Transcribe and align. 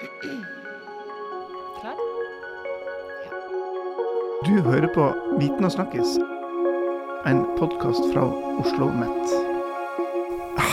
Klar? 0.00 1.96
Du 4.46 4.62
hører 4.62 4.88
på 4.94 5.14
Viten 5.38 5.64
og 5.64 5.72
snakkes, 5.74 6.14
en 7.28 7.42
podkast 7.58 8.00
fra 8.14 8.22
Oslo 8.62 8.88
Mett. 8.96 9.34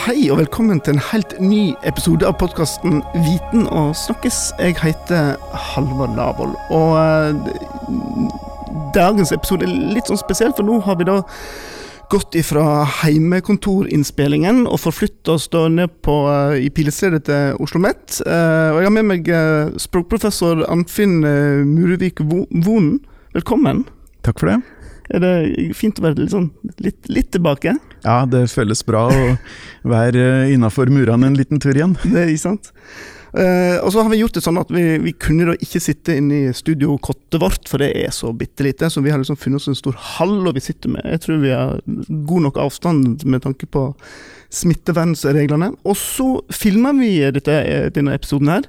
Hei 0.06 0.30
og 0.32 0.40
velkommen 0.40 0.80
til 0.80 0.96
en 0.96 1.04
helt 1.10 1.36
ny 1.44 1.76
episode 1.84 2.24
av 2.24 2.38
podkasten 2.40 3.02
Viten 3.26 3.68
og 3.68 3.92
snakkes. 4.00 4.40
Jeg 4.64 4.80
heter 4.80 5.36
Halvard 5.74 6.16
Lavoll, 6.16 6.56
og 6.72 6.96
eh, 6.96 7.36
dagens 8.96 9.36
episode 9.36 9.68
er 9.68 9.76
litt 9.98 10.08
sånn 10.08 10.24
spesiell, 10.24 10.56
for 10.56 10.64
nå 10.64 10.80
har 10.88 11.02
vi 11.02 11.12
da 11.12 11.20
gått 12.12 12.36
ifra 12.40 12.84
heimekontorinnspillingen 13.04 14.64
og 14.70 14.80
forflytta 14.80 15.34
oss 15.36 15.48
da 15.52 15.66
ned 15.72 15.92
på, 16.06 16.16
eh, 16.32 16.66
i 16.66 16.70
pilestedet 16.72 17.26
til 17.28 17.54
Oslo 17.60 17.66
OsloMet. 17.82 18.22
Eh, 18.26 18.70
og 18.72 18.80
jeg 18.80 18.88
har 18.88 18.96
med 18.96 19.06
meg 19.10 19.28
eh, 19.30 19.70
språkprofessor 19.78 20.64
Anfinn 20.72 21.20
Murevik 21.68 22.22
Vo- 22.24 22.48
Vonen. 22.64 23.02
Velkommen. 23.36 23.84
Takk 24.24 24.40
for 24.40 24.48
det. 24.54 24.62
Er 25.14 25.20
det 25.24 25.76
fint 25.76 26.00
å 26.00 26.04
være 26.04 26.20
litt, 26.20 26.32
sånn, 26.34 26.50
litt, 26.84 26.98
litt 27.12 27.30
tilbake? 27.32 27.78
Ja, 28.04 28.26
det 28.28 28.46
føles 28.52 28.82
bra 28.88 29.06
å 29.08 29.38
være 29.88 30.50
innafor 30.52 30.90
murene 30.92 31.28
en 31.30 31.38
liten 31.40 31.60
tur 31.64 31.76
igjen. 31.76 31.96
Det 32.12 32.26
er 32.26 32.34
sant? 32.40 32.72
Eh, 33.34 33.78
og 33.84 33.92
så 33.92 34.04
har 34.04 34.12
vi 34.12 34.22
gjort 34.22 34.38
det 34.38 34.44
sånn 34.46 34.60
at 34.62 34.72
vi, 34.72 34.84
vi 35.04 35.14
kunne 35.20 35.50
da 35.50 35.56
ikke 35.60 35.82
sitte 35.84 36.16
inne 36.16 36.40
i 36.48 36.56
studiokottet 36.56 37.40
vårt, 37.44 37.68
for 37.70 37.84
det 37.84 37.92
er 38.00 38.14
så 38.16 38.32
bitte 38.36 38.66
lite. 38.66 38.90
Så 38.94 39.04
vi 39.04 39.12
har 39.12 39.22
liksom 39.22 39.40
funnet 39.40 39.62
oss 39.62 39.70
en 39.72 39.80
stor 39.80 39.98
hall, 40.16 40.40
og 40.48 40.56
vi 40.58 40.64
sitter 40.64 40.94
med 40.96 41.06
Jeg 41.06 41.26
tror 41.26 41.44
vi 41.44 41.54
har 41.54 41.78
god 42.32 42.48
nok 42.48 42.60
avstand 42.64 43.26
med 43.28 43.44
tanke 43.44 43.70
på 43.70 43.90
smittevernreglene. 44.54 45.74
Og 45.84 45.98
så 46.00 46.30
filma 46.56 46.96
vi 46.98 47.18
dette, 47.36 47.60
denne 47.96 48.16
episoden 48.16 48.54
her, 48.54 48.68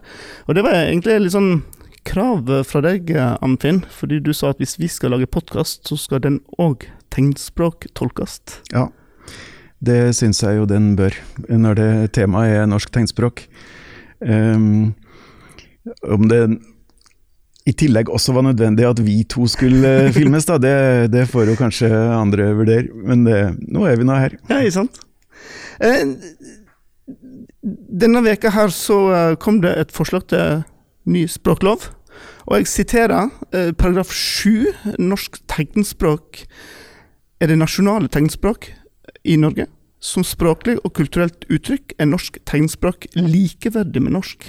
og 0.48 0.58
det 0.58 0.66
var 0.66 0.80
egentlig 0.82 1.20
litt 1.22 1.36
sånn 1.36 1.60
krav 2.08 2.48
fra 2.64 2.80
deg, 2.82 3.10
Anfinn, 3.44 3.82
fordi 3.92 4.20
du 4.24 4.32
sa 4.32 4.54
at 4.54 4.62
hvis 4.62 4.78
vi 4.80 4.88
skal 4.90 5.12
lage 5.12 5.28
podkast, 5.28 5.84
så 5.90 5.98
skal 6.00 6.22
den 6.24 6.38
òg 6.56 6.86
tegnspråk 7.12 7.90
tolkes. 7.98 8.40
Ja, 8.72 8.88
det 9.84 10.16
syns 10.18 10.40
jeg 10.42 10.58
jo 10.58 10.66
den 10.66 10.94
bør, 10.98 11.14
når 11.46 11.78
det 11.78 11.90
temaet 12.16 12.62
er 12.62 12.70
norsk 12.70 12.90
tegnspråk. 12.94 13.44
Ehm, 14.24 14.94
om 16.02 16.28
det 16.30 16.42
i 17.68 17.74
tillegg 17.76 18.08
også 18.08 18.32
var 18.36 18.46
nødvendig 18.46 18.86
at 18.88 19.00
vi 19.04 19.20
to 19.28 19.44
skulle 19.50 20.08
filmes, 20.16 20.46
da, 20.48 20.56
det, 20.62 21.12
det 21.12 21.26
får 21.28 21.52
jo 21.52 21.58
kanskje 21.58 21.90
andre 21.92 22.52
vurdere. 22.56 22.88
Men 22.94 23.26
det, 23.26 23.42
nå 23.68 23.84
er 23.88 24.00
vi 24.00 24.08
nå 24.08 24.16
her. 24.16 24.38
Ja, 24.48 24.62
ikke 24.62 24.78
sant? 24.80 25.02
Eh, 25.84 26.14
denne 28.02 28.24
veka 28.24 28.52
her 28.54 28.72
så 28.74 28.98
eh, 29.12 29.36
kom 29.40 29.60
det 29.64 29.74
et 29.76 29.94
forslag 29.94 30.28
til 30.32 30.64
ny 31.08 31.26
språklov. 31.30 31.90
Og 32.48 32.62
jeg 32.62 32.70
siterer 32.72 33.28
eh, 33.52 33.72
paragraf 33.76 34.12
7. 34.14 34.96
Norsk 34.98 35.40
tegnspråk 35.50 36.44
er 37.38 37.52
det 37.52 37.58
nasjonale 37.60 38.08
tegnspråk 38.12 38.72
i 39.28 39.36
Norge. 39.40 39.68
Som 39.98 40.22
språklig 40.26 40.76
og 40.84 40.92
kulturelt 40.94 41.46
uttrykk 41.50 41.96
er 41.98 42.10
norsk 42.10 42.38
tegnspråk 42.46 43.08
likeverdig 43.18 44.02
med 44.04 44.14
norsk. 44.14 44.44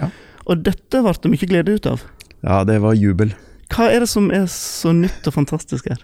Ja. 0.00 0.10
Og 0.46 0.64
dette 0.66 1.00
ble 1.00 1.14
det 1.22 1.32
mye 1.32 1.48
glede 1.48 1.76
ut 1.76 1.88
av. 1.88 2.04
Ja, 2.44 2.62
det 2.68 2.80
var 2.84 2.98
jubel. 2.98 3.32
Hva 3.70 3.88
er 3.92 4.02
det 4.02 4.10
som 4.10 4.28
er 4.34 4.46
så 4.50 4.92
nytt 4.96 5.26
og 5.28 5.36
fantastisk 5.36 5.88
her? 5.92 6.02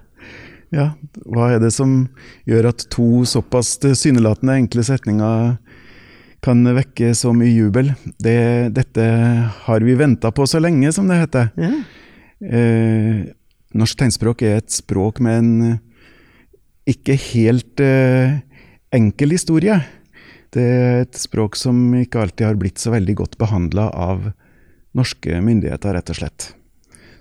Ja, 0.74 0.90
hva 1.30 1.52
er 1.54 1.60
det 1.62 1.70
som 1.74 2.08
gjør 2.48 2.70
at 2.72 2.86
to 2.90 3.24
såpass 3.28 3.76
tilsynelatende 3.82 4.56
enkle 4.62 4.82
setninger 4.86 5.54
kan 6.44 6.66
vekke 6.76 7.12
så 7.16 7.32
mye 7.36 7.52
jubel? 7.52 7.92
Det, 8.22 8.72
dette 8.74 9.06
har 9.66 9.86
vi 9.86 9.96
venta 9.98 10.32
på 10.34 10.46
så 10.48 10.60
lenge, 10.62 10.90
som 10.94 11.10
det 11.10 11.20
heter. 11.22 11.50
Ja. 11.58 11.72
Eh, 12.42 13.26
norsk 13.76 13.98
tegnspråk 14.00 14.44
er 14.46 14.60
et 14.60 14.72
språk 14.74 15.20
med 15.24 15.38
en 15.42 15.78
ikke 16.86 17.16
helt 17.32 17.82
eh, 17.82 18.38
enkel 18.96 19.36
historie. 19.36 19.76
Det 20.54 20.62
er 20.62 21.02
et 21.04 21.18
språk 21.20 21.56
som 21.58 21.94
ikke 21.98 22.20
alltid 22.22 22.46
har 22.48 22.58
blitt 22.60 22.78
så 22.80 22.90
veldig 22.94 23.16
godt 23.20 23.34
behandla 23.40 23.84
av 23.92 24.30
norske 24.96 25.40
myndigheter, 25.44 25.94
rett 25.96 26.12
og 26.12 26.18
slett. 26.20 26.40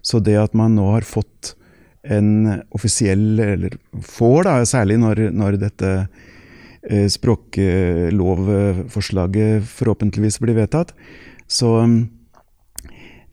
Så 0.05 0.21
det 0.23 0.37
at 0.39 0.53
man 0.55 0.75
nå 0.77 0.85
har 0.93 1.03
fått 1.07 1.55
en 2.05 2.61
offisiell, 2.75 3.39
eller 3.41 3.73
får 4.05 4.43
da, 4.45 4.65
særlig 4.69 4.99
når, 5.01 5.15
når 5.33 5.57
dette 5.63 5.89
eh, 6.85 7.07
språklovforslaget 7.09 9.65
forhåpentligvis 9.71 10.37
blir 10.43 10.55
vedtatt, 10.59 10.93
så, 11.49 11.89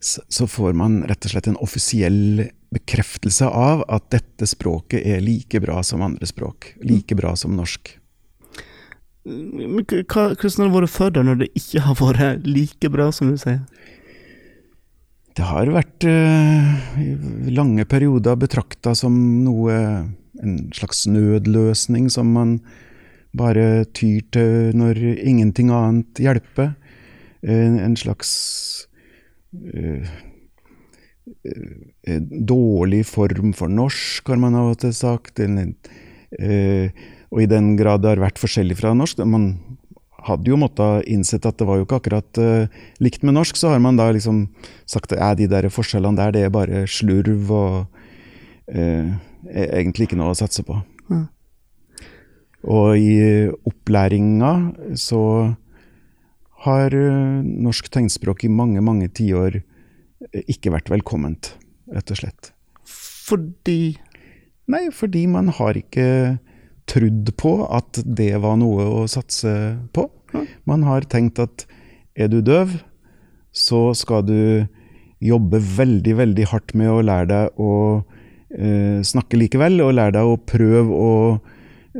så 0.01 0.47
får 0.49 0.73
man 0.81 1.03
rett 1.09 1.25
og 1.29 1.33
slett 1.35 1.49
en 1.53 1.63
offisiell 1.63 2.49
bekreftelse 2.73 3.45
av 3.47 3.85
at 3.93 4.11
dette 4.15 4.47
språket 4.49 5.05
er 5.05 5.21
like 5.21 5.61
bra 5.61 5.83
som 5.85 6.03
andre 6.05 6.27
språk. 6.29 6.75
Like 6.81 7.15
bra 7.19 7.37
som 7.37 7.57
norsk. 7.57 7.99
Hva, 9.23 10.33
hvordan 10.35 10.65
har 10.65 10.67
det 10.67 10.75
vært 10.75 10.91
før, 10.91 11.11
da, 11.15 11.23
når 11.27 11.43
det 11.43 11.51
ikke 11.59 11.83
har 11.87 11.99
vært 12.01 12.47
like 12.49 12.91
bra, 12.91 13.11
som 13.15 13.31
du 13.31 13.37
sier? 13.39 13.61
Det 15.33 15.47
har 15.49 15.71
vært 15.73 16.05
uh, 16.05 16.97
lange 17.55 17.87
perioder 17.89 18.37
betrakta 18.41 18.93
som 18.99 19.15
noe 19.47 19.77
En 20.43 20.57
slags 20.75 21.05
nødløsning 21.07 22.09
som 22.11 22.33
man 22.35 22.57
bare 23.37 23.85
tyr 23.95 24.25
til 24.35 24.73
når 24.75 24.99
ingenting 25.23 25.71
annet 25.71 26.19
hjelper. 26.19 26.73
En, 27.47 27.77
en 27.79 27.95
slags 28.01 28.33
uh, 29.55 30.09
dårlig 32.49 33.05
form 33.07 33.53
for 33.55 33.71
norsk, 33.71 34.29
har 34.29 34.41
man 34.43 34.57
av 34.59 34.73
og 34.73 34.81
til 34.83 34.95
sagt. 34.97 35.41
En, 35.41 35.77
eh, 36.39 36.91
og 37.33 37.41
i 37.43 37.49
den 37.49 37.75
grad 37.79 38.05
det 38.05 38.13
har 38.13 38.23
vært 38.23 38.41
forskjellig 38.41 38.77
fra 38.79 38.93
norsk 38.97 39.23
Man 39.25 39.55
hadde 40.23 40.53
jo 40.53 40.59
måttet 40.61 41.09
innsett 41.11 41.47
at 41.49 41.59
det 41.59 41.67
var 41.67 41.81
jo 41.81 41.87
ikke 41.87 41.99
akkurat 42.03 42.39
uh, 42.39 42.83
likt 43.03 43.25
med 43.27 43.35
norsk, 43.35 43.59
så 43.59 43.73
har 43.73 43.81
man 43.83 43.99
da 43.99 44.11
liksom 44.15 44.45
sagt 44.87 45.15
at 45.17 45.41
de 45.41 45.49
der 45.51 45.67
forskjellene 45.73 46.19
der, 46.19 46.35
det 46.35 46.45
er 46.47 46.55
bare 46.55 46.85
slurv 46.87 47.51
og 47.51 47.79
uh, 48.71 49.09
er 49.51 49.73
egentlig 49.81 50.07
ikke 50.07 50.21
noe 50.21 50.31
å 50.35 50.39
satse 50.39 50.63
på. 50.67 50.77
Ja. 51.11 51.25
Og 52.63 52.95
i 52.95 53.51
opplæringa 53.67 54.53
så 54.95 55.25
har 56.69 56.95
uh, 56.95 57.43
norsk 57.43 57.91
tegnspråk 57.91 58.47
i 58.47 58.53
mange, 58.53 58.85
mange 58.85 59.11
tiår 59.11 59.59
ikke 60.47 60.71
vært 60.71 60.93
velkomment, 60.93 61.57
rett 61.91 62.15
og 62.15 62.23
slett. 62.23 62.55
Fordi 62.87 63.97
Nei, 64.71 64.87
fordi 64.95 65.25
man 65.27 65.51
har 65.51 65.75
ikke 65.75 66.39
trodd 66.91 67.31
på 67.39 67.53
at 67.73 68.01
det 68.05 68.35
var 68.43 68.59
noe 68.61 68.87
å 69.03 69.05
satse 69.11 69.53
på. 69.95 70.09
Man 70.69 70.85
har 70.89 71.07
tenkt 71.11 71.41
at 71.43 71.67
er 72.19 72.29
du 72.33 72.41
døv, 72.45 72.75
så 73.53 73.91
skal 73.97 74.25
du 74.27 74.67
jobbe 75.23 75.61
veldig, 75.63 76.15
veldig 76.19 76.49
hardt 76.51 76.75
med 76.79 76.91
å 76.91 77.03
lære 77.05 77.29
deg 77.31 77.61
å 77.63 77.73
eh, 78.51 79.01
snakke 79.07 79.39
likevel, 79.39 79.81
og 79.85 79.97
lære 79.97 80.17
deg 80.19 80.29
å 80.29 80.41
prøve 80.49 80.99
å 80.99 81.15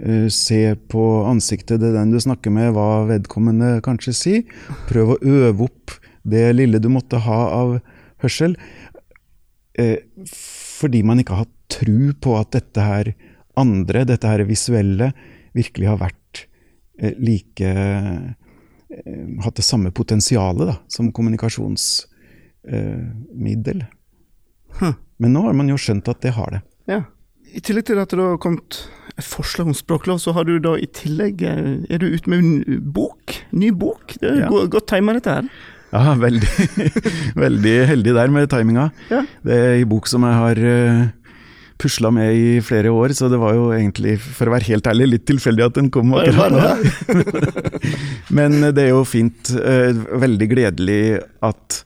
eh, 0.01 0.27
se 0.33 0.63
på 0.91 1.07
ansiktet 1.29 1.79
til 1.83 1.95
den 1.97 2.13
du 2.13 2.19
snakker 2.23 2.55
med, 2.55 2.73
hva 2.75 3.05
vedkommende 3.11 3.77
kanskje 3.85 4.17
sier. 4.17 4.63
Prøv 4.91 5.15
å 5.15 5.21
øve 5.23 5.69
opp 5.69 5.99
det 6.23 6.49
lille 6.57 6.83
du 6.83 6.91
måtte 6.93 7.23
ha 7.23 7.41
av 7.55 7.77
hørsel. 8.25 8.57
Eh, 9.79 10.03
fordi 10.29 11.05
man 11.07 11.23
ikke 11.23 11.43
har 11.45 11.51
tro 11.73 12.13
på 12.21 12.37
at 12.41 12.53
dette 12.57 12.85
her 12.85 13.15
andre, 13.61 14.05
dette 14.09 14.29
her 14.29 14.41
visuelle, 14.49 15.11
virkelig 15.57 15.89
har 15.91 15.99
vært 16.01 16.47
eh, 16.99 17.13
like 17.21 17.69
eh, 17.69 18.31
Hatt 19.41 19.57
det 19.57 19.65
samme 19.65 19.89
potensialet 19.97 20.67
da, 20.69 20.75
som 20.93 21.07
kommunikasjonsmiddel. 21.17 23.79
Huh. 24.81 24.93
Men 25.17 25.33
nå 25.33 25.41
har 25.47 25.55
man 25.57 25.69
jo 25.73 25.79
skjønt 25.81 26.09
at 26.13 26.21
det 26.25 26.33
har 26.37 26.51
det. 26.53 26.61
Ja. 26.91 27.01
I 27.53 27.61
tillegg 27.65 27.87
til 27.89 27.99
at 28.01 28.11
det 28.13 28.21
har 28.21 28.37
kommet 28.41 28.71
et 29.17 29.25
forslag 29.29 29.67
om 29.69 29.75
språklov, 29.77 30.19
så 30.21 30.33
har 30.37 30.45
du 30.49 30.55
da 30.61 30.73
i 30.81 30.87
tillegg 30.93 31.43
eh, 31.45 31.85
Er 31.93 31.99
du 32.01 32.07
ute 32.13 32.29
med 32.33 32.39
en 32.45 32.53
bok? 32.97 33.25
Ny 33.53 33.71
bok? 33.77 34.05
Det 34.21 34.29
er 34.31 34.37
Ja. 34.45 34.49
godt 34.73 34.89
tima, 34.93 35.13
dette 35.17 35.33
her. 35.39 35.45
Ja, 35.93 36.15
veldig, 36.17 36.49
veldig 37.45 37.75
heldig 37.91 38.13
der 38.17 38.29
med 38.33 38.49
timinga. 38.53 38.87
Ja. 39.13 39.21
Det 39.45 39.53
er 39.57 39.75
en 39.83 39.89
bok 39.91 40.07
som 40.09 40.23
jeg 40.25 40.35
har 40.41 40.57
uh, 40.65 41.03
pusla 41.83 42.13
med 42.15 42.35
i 42.39 42.61
flere 42.65 42.93
år, 42.95 43.15
så 43.19 43.29
det 43.33 43.41
var 43.43 43.57
jo 43.59 43.71
egentlig, 43.75 44.17
for 44.23 44.49
å 44.49 44.55
være 44.55 44.69
helt 44.71 44.89
ærlig, 44.91 45.09
litt 45.17 45.25
tilfeldig 45.29 45.65
at 45.67 45.79
den 45.79 45.91
kom 45.95 46.15
akkurat 46.17 46.55
nå. 46.55 47.17
Men 48.37 48.61
det 48.71 48.87
er 48.87 48.93
jo 48.93 49.03
fint, 49.09 49.51
eh, 49.59 49.91
veldig 50.23 50.49
gledelig 50.53 51.03
at, 51.45 51.83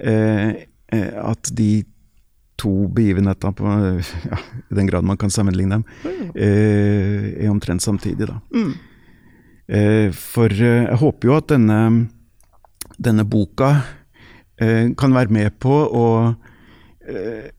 eh, 0.00 0.64
eh, 0.94 1.10
at 1.20 1.52
de 1.56 1.84
to 2.60 2.72
begivenhetene, 2.94 3.54
på, 3.58 3.76
ja, 4.32 4.40
i 4.70 4.78
den 4.80 4.88
grad 4.90 5.06
man 5.06 5.20
kan 5.20 5.32
sammenligne 5.32 5.80
dem, 5.80 5.86
eh, 6.32 7.30
er 7.44 7.52
omtrent 7.52 7.84
samtidig. 7.84 8.30
Da. 8.30 8.40
Mm. 8.54 8.72
Eh, 9.64 10.08
for 10.12 10.52
eh, 10.52 10.84
jeg 10.88 11.00
håper 11.00 11.30
jo 11.30 11.36
at 11.38 11.50
denne, 11.52 11.80
denne 13.00 13.24
boka 13.28 13.74
eh, 14.60 14.92
kan 14.98 15.16
være 15.16 15.32
med 15.32 15.56
på 15.62 15.78
å 15.88 16.06
eh, 17.08 17.52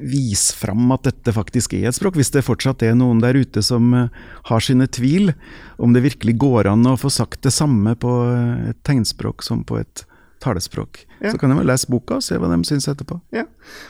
vise 0.00 0.54
fram 0.56 0.90
at 0.94 1.06
dette 1.08 1.32
faktisk 1.34 1.74
er 1.78 1.88
et 1.90 1.96
språk. 1.96 2.16
Hvis 2.18 2.32
det 2.34 2.44
fortsatt 2.46 2.82
er 2.86 2.94
noen 2.98 3.20
der 3.22 3.38
ute 3.38 3.62
som 3.64 3.92
eh, 3.94 4.08
har 4.50 4.60
sine 4.64 4.86
tvil 4.86 5.32
om 5.78 5.92
det 5.94 6.02
virkelig 6.04 6.36
går 6.42 6.68
an 6.72 6.86
å 6.90 6.96
få 7.00 7.10
sagt 7.12 7.42
det 7.46 7.52
samme 7.54 7.94
på 7.98 8.12
eh, 8.32 8.70
et 8.72 8.80
tegnspråk 8.88 9.42
som 9.46 9.64
på 9.64 9.80
et 9.82 10.04
talespråk, 10.38 11.00
Ja. 11.20 11.32
så 11.32 11.38
kan 11.40 11.50
de 11.50 11.56
vel 11.58 11.66
lese 11.66 11.88
boka 11.90 12.20
og 12.20 12.22
se 12.22 12.36
hva 12.38 12.46
de 12.46 12.60
syns 12.62 12.86
etterpå. 12.86 13.16
Ja. 13.34 13.42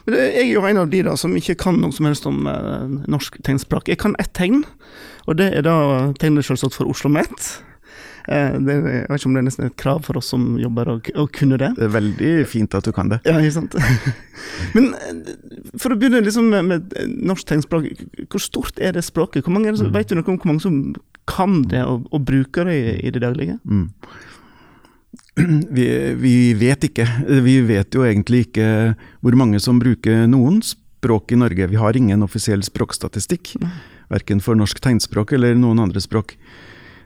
Men 0.07 0.15
jeg 0.17 0.37
er 0.47 0.47
jo 0.55 0.63
en 0.65 0.79
av 0.81 0.89
de 0.89 1.03
da 1.05 1.13
som 1.21 1.35
ikke 1.37 1.59
kan 1.61 1.77
noe 1.83 1.93
som 1.93 2.07
helst 2.09 2.25
om 2.31 2.47
eh, 2.49 2.87
norsk 3.05 3.37
tegnspråk. 3.45 3.91
Jeg 3.93 3.99
kan 4.01 4.17
ett 4.19 4.33
tegn, 4.33 4.63
og 5.29 5.37
det 5.37 5.51
er 5.59 5.67
da 5.67 5.75
tegnet 6.17 6.47
selvsagt 6.49 6.79
for 6.79 6.89
Oslo 6.89 7.11
Met. 7.13 7.51
Eh, 8.29 8.57
det, 8.61 8.75
jeg 8.77 9.05
vet 9.09 9.21
ikke 9.23 9.29
om 9.31 9.37
det 9.37 9.41
er 9.41 9.47
nesten 9.47 9.67
et 9.71 9.77
krav 9.81 10.03
for 10.05 10.19
oss 10.21 10.29
som 10.35 10.43
jobber 10.61 10.91
å, 10.93 10.97
å 11.23 11.25
kunne 11.33 11.57
det. 11.61 11.71
Det 11.79 11.87
er 11.87 11.95
veldig 11.95 12.33
fint 12.51 12.75
at 12.77 12.85
du 12.85 12.93
kan 12.93 13.09
det. 13.13 13.23
Ja, 13.25 13.39
ikke 13.41 13.55
sant. 13.57 13.77
Men 14.77 14.91
eh, 14.99 15.35
for 15.81 15.95
å 15.95 15.99
begynne 16.01 16.21
liksom 16.27 16.51
med, 16.53 16.93
norsk 17.09 17.49
tegnspråk, 17.49 17.89
hvor 18.29 18.45
stort 18.45 18.83
er 18.85 18.93
det 18.99 19.07
språket? 19.07 19.47
Hvor 19.47 19.57
mange 19.57 19.73
som- 19.81 19.93
vet 19.95 20.11
du 20.13 20.19
noe 20.19 20.29
om 20.29 20.37
hvor 20.37 20.53
mange 20.53 20.65
som 20.67 20.81
kan 21.29 21.63
det 21.69 21.81
og, 21.89 22.05
og 22.13 22.25
bruker 22.29 22.69
det 22.69 22.77
i, 22.77 22.93
i 23.09 23.15
det 23.15 23.25
daglige? 23.25 23.57
Mm. 23.65 23.89
Vi, 25.79 25.85
vi 26.19 26.33
vet 26.59 26.83
ikke. 26.89 27.05
Vi 27.47 27.61
vet 27.63 27.95
jo 27.95 28.03
egentlig 28.03 28.49
ikke 28.49 28.65
hvor 29.23 29.37
mange 29.39 29.61
som 29.63 29.79
bruker 29.79 30.25
noen 30.27 30.59
språk 30.67 31.31
i 31.33 31.39
Norge. 31.39 31.69
Vi 31.71 31.79
har 31.79 31.97
ingen 31.97 32.25
offisiell 32.27 32.65
språkstatistikk, 32.67 33.53
verken 34.11 34.43
for 34.43 34.59
norsk 34.59 34.81
tegnspråk 34.83 35.37
eller 35.39 35.55
noen 35.55 35.79
andre 35.85 36.03
språk. 36.03 36.35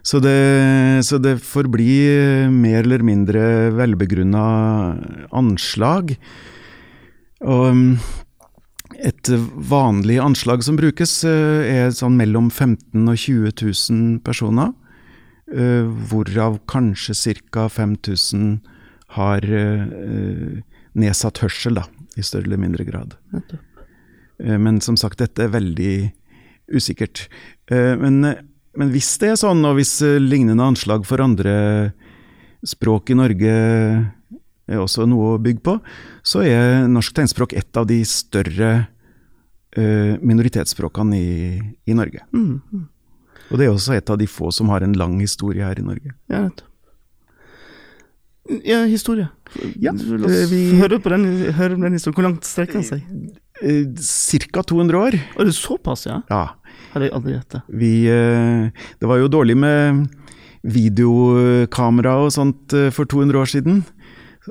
Så 0.03 0.19
det, 0.19 1.05
så 1.07 1.19
det 1.23 1.37
forblir 1.47 2.49
mer 2.51 2.83
eller 2.83 3.05
mindre 3.07 3.43
velbegrunna 3.79 4.43
anslag. 5.39 6.17
Og 7.43 7.69
mm, 7.77 7.87
et 9.07 9.31
vanlig 9.71 10.19
anslag 10.23 10.65
som 10.67 10.77
brukes, 10.79 11.21
eh, 11.27 11.87
er 11.87 11.95
sånn 11.95 12.19
mellom 12.19 12.51
15 12.51 12.99
000 12.99 13.15
og 13.15 13.23
20 13.23 13.55
000 13.63 14.21
personer. 14.27 14.75
eh, 15.55 15.87
Hvorav 16.11 16.61
kanskje 16.67 17.37
ca. 17.55 17.69
5000 17.69 18.61
har 19.19 19.45
eh, 19.45 20.63
nedsatt 20.99 21.43
hørsel, 21.45 21.79
da, 21.79 21.87
i 22.19 22.23
større 22.27 22.51
eller 22.51 22.59
mindre 22.59 22.85
grad. 22.85 23.15
Eh, 24.43 24.59
Men 24.59 24.81
som 24.81 24.97
sagt, 24.97 25.19
dette 25.23 25.45
er 25.47 25.55
veldig 25.55 26.13
usikkert. 26.73 27.29
Eh, 27.71 27.95
Men, 27.97 28.49
men 28.79 28.91
hvis 28.95 29.11
det 29.21 29.33
er 29.33 29.39
sånn, 29.41 29.65
og 29.69 29.77
hvis 29.79 29.95
eh, 30.07 30.19
lignende 30.23 30.65
anslag 30.65 31.05
for 31.09 31.21
andre 31.25 31.93
språk 32.65 33.11
i 33.13 33.17
Norge 33.19 33.53
er 33.53 34.79
også 34.81 35.05
noe 35.11 35.35
å 35.35 35.41
bygge 35.43 35.61
på, 35.67 35.75
så 36.25 36.45
er 36.47 36.87
norsk 36.89 37.15
tegnspråk 37.19 37.53
et 37.59 37.77
av 37.81 37.89
de 37.91 37.99
større 38.09 38.71
eh, 39.77 40.15
minoritetsspråkene 40.23 41.19
i, 41.19 41.33
i 41.91 41.97
Norge. 41.99 42.23
Mm, 42.33 42.61
mm. 42.73 42.85
Og 43.53 43.59
det 43.61 43.67
er 43.67 43.73
også 43.75 43.97
et 43.99 44.09
av 44.15 44.17
de 44.23 44.29
få 44.31 44.53
som 44.55 44.71
har 44.73 44.85
en 44.87 44.95
lang 44.97 45.19
historie 45.21 45.67
her 45.67 45.77
i 45.83 45.85
Norge. 45.85 46.15
Ja. 46.33 46.47
Ja, 48.67 48.81
historie. 48.89 49.29
Ja, 49.79 49.93
La 49.93 50.27
oss 50.27 50.33
eh, 50.35 50.47
vi- 50.51 50.79
høre 50.81 50.99
på 51.03 51.13
den, 51.13 51.27
høre 51.55 51.77
den 51.77 51.93
historien. 51.95 52.17
Hvor 52.17 52.27
langt 52.27 52.47
strekker 52.49 52.81
den 52.81 52.89
seg? 52.89 53.03
Ca. 54.51 54.63
200 54.67 54.99
år. 54.99 55.19
Å, 55.37 55.45
det 55.45 55.53
er 55.53 55.59
såpass, 55.59 56.07
ja? 56.09 56.23
Ja. 56.33 56.41
Hadde 56.93 57.09
jeg 57.09 57.15
aldri 57.17 57.35
gjetta. 57.37 57.63
Eh, 57.73 58.71
Det 59.01 59.09
var 59.09 59.19
jo 59.19 59.29
dårlig 59.33 59.57
med 59.57 60.09
videokamera 60.63 62.19
og 62.27 62.33
sånt 62.35 62.73
eh, 62.77 62.91
for 62.93 63.09
200 63.09 63.39
år 63.41 63.49
siden. 63.49 63.83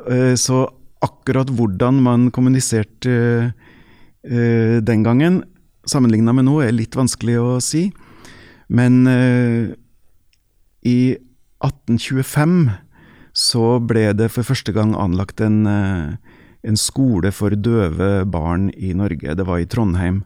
Eh, 0.08 0.34
Så 0.36 0.68
akkurat 1.02 1.50
hvordan 1.50 2.02
man 2.02 2.32
kommuniserte 2.32 3.54
den 4.24 5.02
gangen, 5.02 5.40
sammenligna 5.90 6.32
med 6.32 6.46
nå, 6.46 6.60
er 6.62 6.72
litt 6.72 6.94
vanskelig 6.94 7.40
å 7.42 7.56
si. 7.60 7.88
Men 8.70 9.02
i 10.86 11.18
1825 11.66 12.70
så 13.34 13.80
ble 13.82 14.14
det 14.14 14.30
for 14.30 14.46
første 14.46 14.76
gang 14.78 14.94
anlagt 14.94 15.42
en, 15.42 15.66
en 15.66 16.78
skole 16.78 17.32
for 17.34 17.50
døve 17.58 18.30
barn 18.30 18.70
i 18.78 18.94
Norge. 18.94 19.34
Det 19.34 19.48
var 19.48 19.58
i 19.58 19.66
Trondheim. 19.66 20.22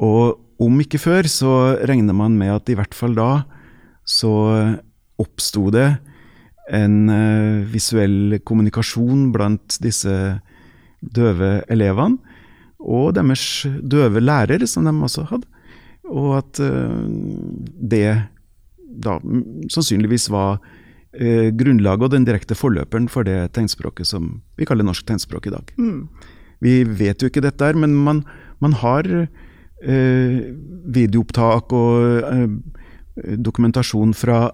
Og 0.00 0.40
om 0.62 0.80
ikke 0.82 1.00
før, 1.02 1.26
så 1.30 1.52
regner 1.88 2.16
man 2.16 2.38
med 2.38 2.54
at 2.54 2.70
i 2.70 2.78
hvert 2.78 2.94
fall 2.96 3.16
da 3.18 3.30
så 4.08 4.32
oppsto 5.22 5.68
det 5.74 5.88
en 6.72 7.10
eh, 7.10 7.62
visuell 7.72 8.38
kommunikasjon 8.46 9.30
blant 9.34 9.78
disse 9.82 10.12
døve 11.02 11.54
elevene, 11.72 12.20
og 12.82 13.14
deres 13.14 13.64
døve 13.82 14.22
lærer, 14.22 14.64
som 14.66 14.86
de 14.86 14.92
også 15.06 15.26
hadde. 15.30 15.46
Og 16.10 16.36
at 16.40 16.60
eh, 16.62 17.02
det 17.94 18.06
da 19.02 19.16
sannsynligvis 19.72 20.28
var 20.32 20.58
eh, 21.14 21.50
grunnlaget 21.56 22.06
og 22.06 22.14
den 22.14 22.26
direkte 22.28 22.58
forløperen 22.58 23.08
for 23.10 23.26
det 23.26 23.54
tegnspråket 23.56 24.10
som 24.10 24.34
vi 24.58 24.68
kaller 24.68 24.86
norsk 24.86 25.06
tegnspråk 25.08 25.48
i 25.48 25.54
dag. 25.54 25.72
Mm. 25.78 26.08
Vi 26.62 26.82
vet 26.86 27.22
jo 27.22 27.30
ikke 27.30 27.42
dette, 27.42 27.64
her, 27.64 27.78
men 27.78 27.94
man, 27.98 28.22
man 28.62 28.76
har 28.82 29.08
videoopptak 29.82 31.72
og 31.74 32.24
eh, 32.28 33.36
dokumentasjon 33.38 34.14
fra 34.16 34.50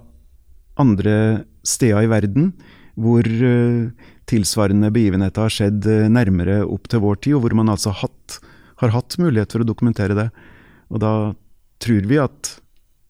andre 0.78 1.44
steder 1.66 2.06
i 2.06 2.10
verden 2.10 2.52
hvor 2.98 3.26
eh, 3.26 3.90
tilsvarende 4.28 4.90
begivenheter 4.94 5.46
har 5.46 5.54
skjedd 5.54 5.86
eh, 5.88 6.08
nærmere 6.12 6.60
opp 6.66 6.88
til 6.90 7.02
vår 7.04 7.20
tid, 7.22 7.36
og 7.38 7.44
hvor 7.44 7.56
man 7.60 7.70
altså 7.72 7.94
hatt, 7.94 8.38
har 8.82 8.94
hatt 8.94 9.19
mulighet 9.22 9.54
for 9.54 9.64
å 9.64 9.69
dokumentere 9.69 10.16
det. 10.19 10.28
Og 10.90 11.02
da 11.04 11.12
tror 11.82 12.08
vi 12.10 12.19
at, 12.20 12.56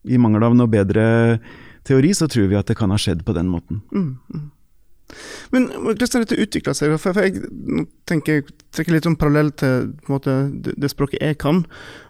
i 0.05 0.19
mangel 0.21 0.45
av 0.45 0.55
noe 0.57 0.69
bedre 0.71 1.39
teori, 1.87 2.13
så 2.13 2.29
tror 2.29 2.49
vi 2.51 2.59
at 2.59 2.69
det 2.69 2.77
kan 2.79 2.93
ha 2.93 2.99
skjedd 3.01 3.25
på 3.25 3.35
den 3.37 3.49
måten. 3.49 3.81
Mm, 3.89 4.11
mm. 4.29 4.47
Men 5.53 5.67
har 5.73 5.95
dette 5.97 6.37
utvikla 6.37 6.73
seg? 6.77 6.93
For, 7.01 7.17
jeg 7.23 7.85
tenker 8.09 8.39
jeg 8.39 8.45
trekker 8.75 8.93
litt 8.93 9.07
sånn 9.07 9.17
parallell 9.19 9.49
til 9.57 9.89
måte, 10.09 10.35
det, 10.53 10.91
språket 10.91 11.23
jeg 11.23 11.39
kan. 11.41 11.63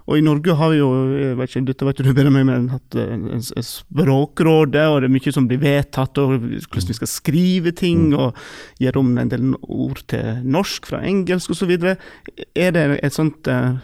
Og 0.10 0.19
i 0.19 0.24
Norge 0.25 0.56
har 0.60 0.74
vi 0.74 0.80
jo 0.81 0.90
jeg 1.13 1.38
vet 1.40 1.54
ikke, 1.54 1.66
dette 1.69 1.88
vet 1.88 2.01
du 2.01 2.10
bedre 2.10 2.31
enn 2.31 2.36
meg, 2.36 2.48
men 2.50 2.72
hatt 2.74 2.98
eh, 3.00 3.13
en, 3.16 3.44
Språkrådet, 3.46 4.88
og 4.90 5.00
det 5.04 5.10
er 5.10 5.13
mye 5.13 5.36
som 5.36 5.48
blir 5.50 5.62
vedtatt, 5.63 6.20
og 6.20 6.36
hvordan 6.39 6.89
vi 6.91 6.98
skal 6.98 7.12
skrive 7.12 7.74
ting, 7.77 8.10
og 8.18 8.36
gjøre 8.82 9.03
om 9.03 9.13
en 9.22 9.32
del 9.32 9.53
ord 9.62 10.03
til 10.12 10.44
norsk 10.44 10.89
fra 10.89 11.03
engelsk 11.08 11.56
osv. 11.56 11.75
Er 11.79 12.75
det 12.75 12.86
et 13.00 13.15
sånt 13.15 13.48
eh, 13.51 13.79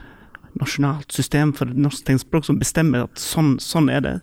nasjonalt 0.60 1.12
system 1.14 1.54
for 1.56 1.70
norsk 1.72 2.06
tegnspråk 2.08 2.48
som 2.48 2.60
bestemmer 2.60 3.06
at 3.08 3.22
sånn, 3.22 3.56
sånn 3.64 3.92
er 3.92 4.04
det? 4.04 4.16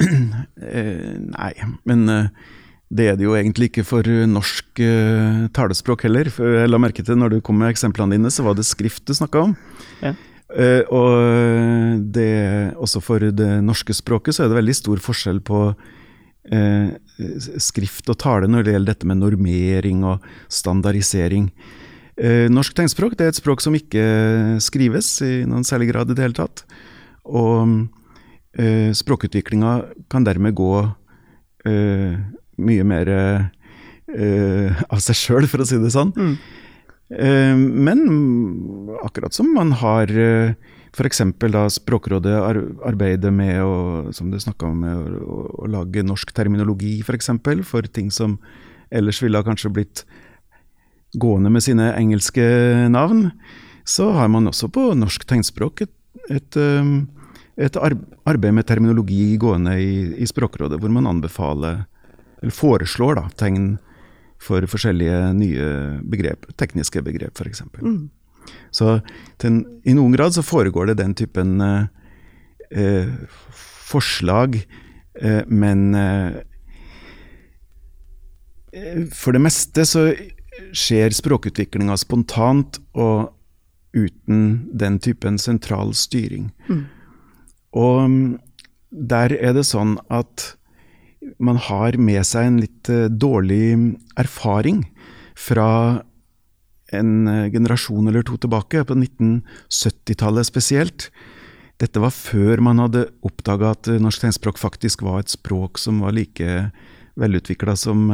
uh, 0.00 1.16
nei, 1.36 1.52
men 1.88 2.08
eh, 2.12 2.48
det 2.90 3.06
er 3.06 3.18
det 3.18 3.26
jo 3.26 3.36
egentlig 3.38 3.70
ikke 3.70 3.86
for 3.86 4.06
eh, 4.10 4.26
norsk 4.26 4.80
uh, 4.82 5.46
talespråk 5.54 6.08
heller. 6.08 6.30
For 6.34 6.58
jeg 6.58 6.70
la 6.70 6.80
merke 6.82 7.04
til 7.06 7.18
når 7.20 7.36
du 7.36 7.38
kom 7.44 7.60
med 7.62 7.70
eksemplene 7.70 8.16
dine, 8.16 8.32
så 8.34 8.42
var 8.46 8.56
det 8.58 8.66
skrift 8.66 9.04
du 9.06 9.14
snakka 9.14 9.44
om. 9.46 9.54
Ja. 10.02 10.16
Uh, 10.50 10.82
og 10.90 12.00
det, 12.10 12.30
også 12.74 13.02
for 13.04 13.22
det 13.22 13.50
norske 13.62 13.94
språket 13.94 14.34
så 14.34 14.44
er 14.44 14.50
det 14.50 14.58
veldig 14.58 14.74
stor 14.74 15.02
forskjell 15.04 15.38
på 15.46 15.60
uh, 15.70 16.88
skrift 17.62 18.10
og 18.10 18.18
tale 18.18 18.50
når 18.50 18.66
det 18.66 18.74
gjelder 18.74 18.94
dette 18.96 19.10
med 19.10 19.22
normering 19.22 20.02
og 20.08 20.26
standardisering. 20.50 21.52
Norsk 22.20 22.74
tegnspråk 22.76 23.14
det 23.16 23.24
er 23.24 23.30
et 23.32 23.38
språk 23.38 23.62
som 23.64 23.72
ikke 23.72 24.02
skrives 24.60 25.06
i 25.24 25.46
noen 25.48 25.64
særlig 25.64 25.86
grad 25.88 26.10
i 26.12 26.16
det 26.18 26.26
hele 26.26 26.36
tatt. 26.36 26.66
Og 27.24 27.86
eh, 28.58 28.90
språkutviklinga 28.96 29.72
kan 30.10 30.26
dermed 30.26 30.52
gå 30.58 30.74
eh, 31.64 32.18
mye 32.60 32.86
mer 32.86 33.10
uh, 33.10 34.82
av 34.90 35.00
seg 35.04 35.18
sjøl, 35.18 35.48
for 35.50 35.62
å 35.62 35.68
si 35.68 35.80
det 35.80 35.92
sånn. 35.94 36.12
Mm. 36.16 36.34
Uh, 37.10 37.56
men 37.88 38.04
akkurat 39.02 39.34
som 39.34 39.50
man 39.56 39.74
har 39.80 40.12
uh, 40.14 40.52
f.eks. 40.90 41.22
da 41.52 41.66
Språkrådet 41.70 42.34
ar 42.34 42.58
arbeider 42.88 43.32
med 43.34 43.62
å, 43.62 43.74
som 44.14 44.30
du 44.30 44.38
om, 44.38 44.80
med 44.82 45.20
å, 45.22 45.36
å, 45.62 45.68
lage 45.70 46.04
norsk 46.06 46.32
terminologi 46.34 46.98
f.eks. 47.00 47.06
For, 47.06 47.18
eksempel, 47.18 47.64
for 47.66 47.86
ting 47.86 48.10
som 48.14 48.38
ellers 48.90 49.22
ville 49.22 49.38
ha 49.38 49.46
kanskje 49.46 49.70
blitt 49.74 50.04
gående 51.18 51.50
med 51.50 51.62
sine 51.62 51.90
engelske 51.98 52.44
navn, 52.90 53.30
så 53.86 54.10
har 54.14 54.28
man 54.30 54.50
også 54.50 54.70
på 54.70 54.90
norsk 54.98 55.24
tegnspråk 55.26 55.84
et, 55.86 55.94
et, 56.30 56.58
eh, 56.58 56.90
et 57.66 57.78
arbeid 57.80 58.54
med 58.54 58.66
terminologi 58.66 59.36
gående 59.40 59.76
i, 59.80 59.94
i 60.22 60.28
Språkrådet, 60.28 60.78
hvor 60.78 60.92
man 60.94 61.08
anbefaler, 61.10 61.84
eller 62.40 62.54
foreslår, 62.54 63.18
da, 63.18 63.28
tegn 63.40 63.74
for 64.40 64.64
forskjellige 64.72 65.18
nye 65.36 65.68
begrep, 66.08 66.48
tekniske 66.60 67.02
begrep 67.04 67.36
f.eks. 67.36 67.62
Mm. 67.82 68.08
Så 68.72 69.00
den, 69.42 69.62
i 69.84 69.94
noen 69.96 70.14
grad 70.16 70.34
så 70.34 70.44
foregår 70.44 70.90
det 70.90 71.00
den 71.02 71.14
typen 71.18 71.60
eh, 71.60 73.12
forslag, 73.90 74.62
eh, 75.20 75.42
men 75.46 75.94
eh, 75.94 76.40
eh, 78.72 79.02
for 79.12 79.36
det 79.36 79.44
meste 79.44 79.84
så 79.88 80.08
skjer 80.76 81.14
språkutviklinga 81.16 81.96
spontant 82.00 82.80
og 82.94 83.34
uten 83.96 84.70
den 84.72 84.98
typen 85.02 85.38
sentral 85.40 85.92
styring. 85.98 86.50
Mm. 86.68 86.84
Og 87.76 88.00
mm, 88.10 88.24
der 88.90 89.34
er 89.38 89.54
det 89.56 89.66
sånn 89.68 89.96
at 90.10 90.52
man 91.38 91.58
har 91.60 91.96
med 92.00 92.24
seg 92.26 92.48
en 92.48 92.60
litt 92.62 92.90
eh, 92.92 93.08
dårlig 93.08 93.74
erfaring 94.20 94.84
fra 95.38 96.02
en 96.96 97.12
eh, 97.28 97.50
generasjon 97.52 98.08
eller 98.08 98.24
to 98.26 98.38
tilbake, 98.40 98.84
på 98.84 98.96
1970-tallet 98.96 100.48
spesielt. 100.48 101.10
Dette 101.80 102.00
var 102.02 102.12
før 102.12 102.60
man 102.64 102.80
hadde 102.82 103.08
oppdaga 103.26 103.74
at 103.76 103.90
eh, 103.90 104.00
norsk 104.00 104.24
tegnspråk 104.24 104.60
faktisk 104.60 105.04
var 105.06 105.22
et 105.22 105.32
språk 105.32 105.80
som 105.80 106.02
var 106.04 106.16
like 106.16 106.70
velutvikla 107.20 107.76
som, 107.76 108.06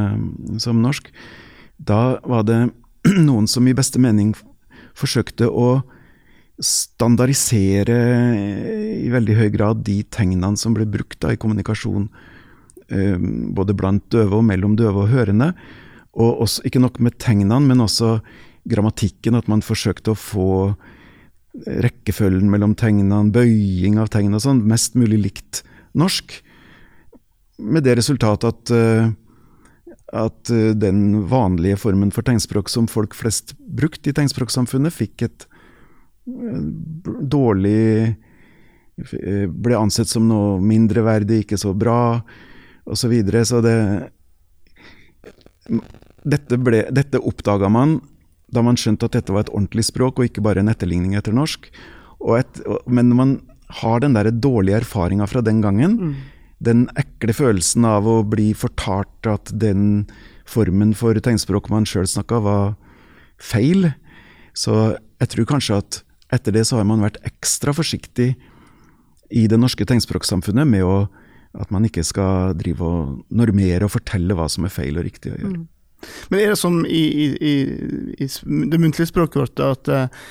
som 0.58 0.80
norsk. 0.82 1.12
Da 1.78 2.18
var 2.26 2.46
det 2.48 2.60
noen 3.28 3.46
som 3.50 3.66
i 3.68 3.76
beste 3.76 4.02
mening 4.02 4.34
forsøkte 4.96 5.46
å 5.46 5.84
standardisere 6.56 7.96
i 8.96 9.10
veldig 9.12 9.34
høy 9.36 9.50
grad 9.52 9.82
de 9.84 10.00
tegnene 10.08 10.56
som 10.56 10.72
ble 10.74 10.86
brukt 10.88 11.20
da, 11.20 11.34
i 11.34 11.38
kommunikasjon, 11.38 12.08
både 12.88 13.74
blant 13.74 14.04
døve 14.14 14.38
og 14.38 14.44
mellom 14.46 14.76
døve 14.78 15.04
og 15.04 15.10
hørende. 15.10 15.52
Og 16.16 16.42
også, 16.46 16.62
ikke 16.68 16.82
nok 16.82 17.00
med 17.02 17.18
tegnene, 17.20 17.58
men 17.64 17.82
også 17.82 18.20
grammatikken, 18.70 19.36
at 19.38 19.48
man 19.50 19.64
forsøkte 19.64 20.14
å 20.14 20.18
få 20.18 20.50
rekkefølgen 21.66 22.50
mellom 22.52 22.74
tegnene, 22.78 23.32
bøying 23.32 23.98
av 24.00 24.10
tegnene 24.12 24.38
og 24.38 24.44
sånn, 24.44 24.64
mest 24.68 24.96
mulig 24.98 25.18
likt 25.24 25.62
norsk. 25.96 26.38
Med 27.58 27.86
det 27.86 27.96
resultatet 27.98 28.50
at 28.52 28.74
uh, 28.74 29.14
at 30.14 30.50
eh, 30.50 30.74
den 30.78 31.26
vanlige 31.30 31.78
formen 31.80 32.12
for 32.14 32.26
tegnspråk 32.26 32.70
som 32.70 32.86
folk 32.90 33.14
flest 33.16 33.54
brukte 33.58 34.10
i 34.10 34.16
tegnspråksamfunnet, 34.16 34.94
fikk 34.94 35.26
et 35.26 35.46
eh, 36.30 36.62
dårlig 37.36 37.82
eh, 38.06 39.46
Ble 39.50 39.76
ansett 39.76 40.08
som 40.08 40.28
noe 40.28 40.60
mindreverdig, 40.64 41.42
ikke 41.44 41.58
så 41.60 41.74
bra, 41.76 42.22
osv. 42.86 43.00
Så, 43.02 43.10
videre. 43.12 43.44
så 43.44 43.62
det 43.64 43.76
Dette, 46.26 46.58
ble, 46.58 46.84
dette 46.94 47.18
oppdaga 47.18 47.68
man 47.70 48.00
da 48.46 48.62
man 48.62 48.78
skjønte 48.78 49.08
at 49.08 49.16
dette 49.18 49.34
var 49.34 49.42
et 49.42 49.50
ordentlig 49.50 49.82
språk, 49.88 50.18
og 50.18 50.28
ikke 50.28 50.42
bare 50.42 50.62
en 50.62 50.70
etterligning 50.70 51.16
etter 51.18 51.34
norsk. 51.34 51.66
Et, 52.38 52.60
men 52.86 53.10
man 53.18 53.32
har 53.82 54.00
den 54.00 54.14
der 54.14 54.30
dårlige 54.30 54.78
erfaringa 54.84 55.26
fra 55.26 55.42
den 55.42 55.58
gangen. 55.64 55.98
Mm 55.98 56.16
den 56.58 56.86
ekle 56.96 57.34
følelsen 57.36 57.84
av 57.84 58.06
å 58.08 58.22
bli 58.24 58.52
fortalt 58.56 59.28
at 59.28 59.52
den 59.52 60.06
formen 60.48 60.94
for 60.96 61.18
tegnspråk 61.20 61.68
man 61.72 61.86
sjøl 61.88 62.06
snakka, 62.08 62.40
var 62.40 62.74
feil. 63.36 63.90
Så 64.56 64.96
jeg 65.20 65.32
tror 65.32 65.48
kanskje 65.52 65.80
at 65.82 66.00
etter 66.32 66.54
det 66.56 66.64
så 66.68 66.80
har 66.80 66.88
man 66.88 67.04
vært 67.04 67.20
ekstra 67.28 67.74
forsiktig 67.76 68.34
i 69.30 69.46
det 69.50 69.58
norske 69.60 69.84
tegnspråksamfunnet 69.86 70.68
med 70.70 70.86
å, 70.86 71.06
at 71.60 71.72
man 71.74 71.86
ikke 71.88 72.04
skal 72.06 72.56
drive 72.58 72.84
og 72.84 73.16
normere 73.30 73.86
og 73.86 73.94
fortelle 73.94 74.36
hva 74.36 74.48
som 74.52 74.66
er 74.68 74.74
feil 74.74 74.98
og 75.00 75.06
riktig 75.06 75.32
å 75.32 75.38
gjøre. 75.40 75.62
Mm. 75.62 75.66
Men 76.30 76.42
er 76.42 76.52
det 76.52 76.60
sånn 76.60 76.82
i, 76.84 77.04
i, 77.16 77.54
i, 78.20 78.28
det 78.70 78.80
muntlige 78.82 79.08
språket 79.08 79.40
vårt 79.40 79.62
at 79.64 79.90
uh, 79.90 80.26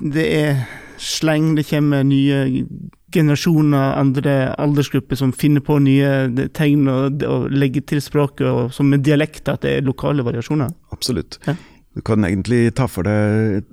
det 0.00 0.26
er 0.36 0.62
sleng, 1.00 1.54
det 1.56 1.66
kommer 1.70 2.04
nye 2.06 2.64
generasjoner, 3.10 3.96
andre 3.98 4.34
aldersgrupper 4.60 5.18
som 5.18 5.32
finner 5.34 5.64
på 5.64 5.80
nye 5.82 6.48
tegn 6.54 6.86
og, 6.92 7.24
og 7.26 7.48
legger 7.50 7.86
til 7.90 8.02
språket, 8.04 8.46
og 8.46 8.74
som 8.74 8.90
med 8.92 9.02
dialekter, 9.06 9.56
at 9.56 9.64
det 9.64 9.76
er 9.78 9.86
lokale 9.86 10.24
variasjoner? 10.26 10.70
Absolutt. 10.94 11.40
Ja. 11.48 11.56
Du 11.96 12.04
kan 12.06 12.22
egentlig 12.22 12.68
ta 12.78 12.86
for 12.86 13.08
deg 13.08 13.66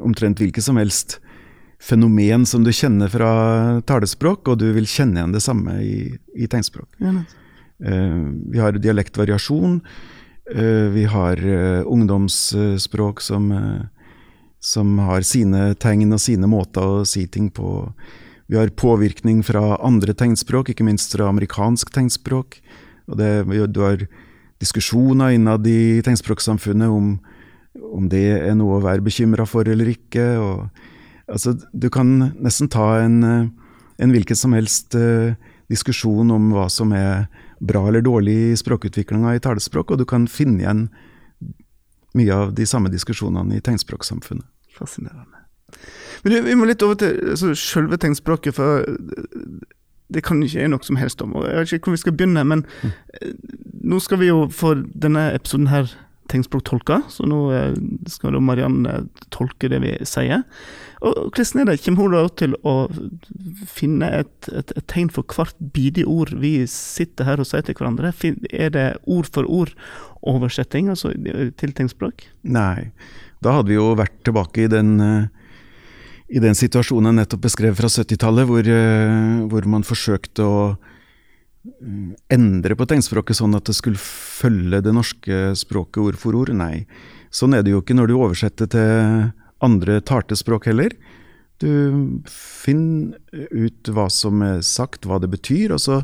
omtrent 0.00 0.40
hvilket 0.40 0.64
som 0.64 0.80
helst 0.80 1.18
fenomen 1.80 2.46
som 2.46 2.64
du 2.64 2.72
kjenner 2.72 3.08
fra 3.08 3.32
talespråk, 3.88 4.48
og 4.52 4.60
du 4.60 4.68
vil 4.76 4.88
kjenne 4.88 5.20
igjen 5.20 5.34
det 5.34 5.42
samme 5.44 5.78
i, 5.80 6.12
i 6.36 6.48
tegnspråk. 6.50 6.88
Ja, 7.00 7.14
uh, 7.88 8.24
vi 8.52 8.60
har 8.60 8.76
dialektvariasjon. 8.76 9.80
Uh, 10.50 10.88
vi 10.92 11.06
har 11.08 11.40
uh, 11.40 11.82
ungdomsspråk 11.88 13.24
som, 13.24 13.48
som 14.60 14.98
har 15.08 15.24
sine 15.24 15.70
tegn 15.80 16.12
og 16.12 16.20
sine 16.20 16.50
måter 16.50 17.00
å 17.00 17.06
si 17.08 17.24
ting 17.32 17.48
på. 17.54 17.88
Vi 18.50 18.58
har 18.58 18.72
påvirkning 18.74 19.44
fra 19.46 19.78
andre 19.78 20.12
tegnspråk, 20.12 20.72
ikke 20.72 20.84
minst 20.84 21.14
fra 21.16 21.30
amerikansk 21.30 21.92
tegnspråk. 21.94 22.60
Og 23.10 23.18
det, 23.18 23.30
du 23.72 23.80
har 23.84 24.04
diskusjoner 24.60 25.32
innad 25.38 25.64
i 25.70 26.02
tegnspråksamfunnet 26.04 26.92
om, 26.92 27.14
om 27.80 28.08
det 28.10 28.26
er 28.36 28.56
noe 28.58 28.76
å 28.76 28.84
være 28.84 29.06
bekymra 29.06 29.46
for 29.48 29.70
eller 29.70 29.94
ikke. 29.94 30.26
Og, 30.42 30.88
altså, 31.32 31.54
du 31.72 31.88
kan 31.92 32.32
nesten 32.42 32.70
ta 32.72 33.00
en, 33.00 33.22
en 33.98 34.14
hvilken 34.14 34.36
som 34.36 34.54
helst 34.56 34.96
uh, 34.98 35.34
diskusjon 35.70 36.30
om 36.34 36.50
hva 36.54 36.68
som 36.72 36.92
er 36.96 37.28
bra 37.60 37.86
eller 37.88 38.02
dårlig 38.04 38.36
i 38.50 38.56
språkutviklinga 38.58 39.36
i 39.36 39.42
talespråk, 39.44 39.92
og 39.92 40.00
du 40.00 40.06
kan 40.08 40.26
finne 40.30 40.64
igjen 40.64 40.86
mye 42.18 42.34
av 42.34 42.54
de 42.56 42.66
samme 42.66 42.90
diskusjonene 42.90 43.58
i 43.58 43.62
tegnspråksamfunnet. 43.64 44.46
Fascinerende. 44.74 45.44
Men 46.24 46.44
vi 46.44 46.56
må 46.58 46.66
litt 46.68 46.82
over 46.82 46.98
til 47.00 47.32
altså, 47.32 47.54
selve 47.56 47.98
tegnspråket, 48.00 48.56
for 48.56 48.84
det 50.10 50.24
kan 50.26 50.42
ikke 50.42 50.58
jeg 50.58 50.72
noe 50.72 50.84
som 50.84 50.98
helst 50.98 51.22
om. 51.22 51.36
og 51.38 51.46
Jeg 51.46 51.56
vet 51.56 51.74
ikke 51.76 51.90
hvor 51.90 51.96
vi 51.96 52.02
skal 52.02 52.16
begynne, 52.18 52.44
men 52.44 52.64
mm. 52.82 52.94
nå 53.92 54.00
skal 54.02 54.20
vi 54.22 54.30
jo 54.30 54.44
for 54.52 54.82
denne 54.90 55.30
episoden 55.36 55.70
her 55.70 55.92
tegnspråktolka, 56.30 57.00
så 57.10 57.26
nå 57.26 57.40
eh, 57.54 57.76
skal 58.10 58.36
da 58.36 58.42
Marianne 58.42 59.04
tolke 59.34 59.70
det 59.70 59.80
vi 59.82 59.94
sier. 60.06 60.44
Og 61.00 61.32
Hvordan 61.32 61.62
er 61.62 61.70
det, 61.70 61.78
kommer 61.84 62.04
hun 62.04 62.12
da 62.12 62.22
til 62.36 62.54
å 62.66 62.74
finne 63.68 64.10
et, 64.20 64.50
et, 64.52 64.72
et 64.76 64.86
tegn 64.90 65.08
for 65.14 65.24
hvert 65.24 65.56
bidige 65.72 66.08
ord 66.10 66.34
vi 66.42 66.66
sitter 66.68 67.24
her 67.28 67.40
og 67.40 67.48
sier 67.48 67.64
til 67.64 67.78
hverandre? 67.78 68.12
Er 68.52 68.74
det 68.74 68.86
ord 69.08 69.30
for 69.32 69.48
ord 69.48 69.72
oversetting, 70.20 70.90
altså 70.92 71.14
til 71.56 71.72
tegnspråk? 71.76 72.26
Nei, 72.44 72.90
da 73.40 73.56
hadde 73.56 73.72
vi 73.72 73.80
jo 73.80 73.94
vært 73.96 74.18
tilbake 74.28 74.66
i 74.66 74.72
den 74.72 74.96
uh 75.00 75.20
i 76.30 76.38
den 76.38 76.54
situasjonen 76.54 77.10
jeg 77.10 77.18
nettopp 77.24 77.42
beskrev 77.48 77.74
fra 77.78 77.90
70-tallet, 77.90 78.46
hvor, 78.46 78.62
eh, 78.70 79.40
hvor, 79.50 79.66
man 79.66 79.86
forsøkte 79.86 80.46
å 80.46 80.60
endre 82.32 82.76
på 82.78 82.86
tegnspråket 82.88 83.36
sånn 83.36 83.56
at 83.58 83.66
det 83.68 83.74
skulle 83.76 84.00
følge 84.00 84.80
det 84.84 84.94
norske 84.96 85.40
språket 85.58 86.00
ord 86.04 86.18
for 86.20 86.38
ord. 86.38 86.52
Nei, 86.56 86.86
sånn 87.34 87.56
er 87.56 87.66
det 87.66 87.74
jo 87.74 87.82
ikke 87.82 87.98
når 87.98 88.12
du 88.12 88.14
oversetter 88.16 88.70
til 88.70 89.26
andre 89.64 90.00
tartespråk 90.00 90.68
heller. 90.70 90.94
Du 91.60 92.22
finner 92.30 93.18
ut 93.52 93.90
hva 93.92 94.08
som 94.12 94.40
er 94.44 94.62
sagt, 94.64 95.04
hva 95.04 95.20
det 95.20 95.30
betyr, 95.32 95.74
og 95.76 95.82
så 95.82 96.00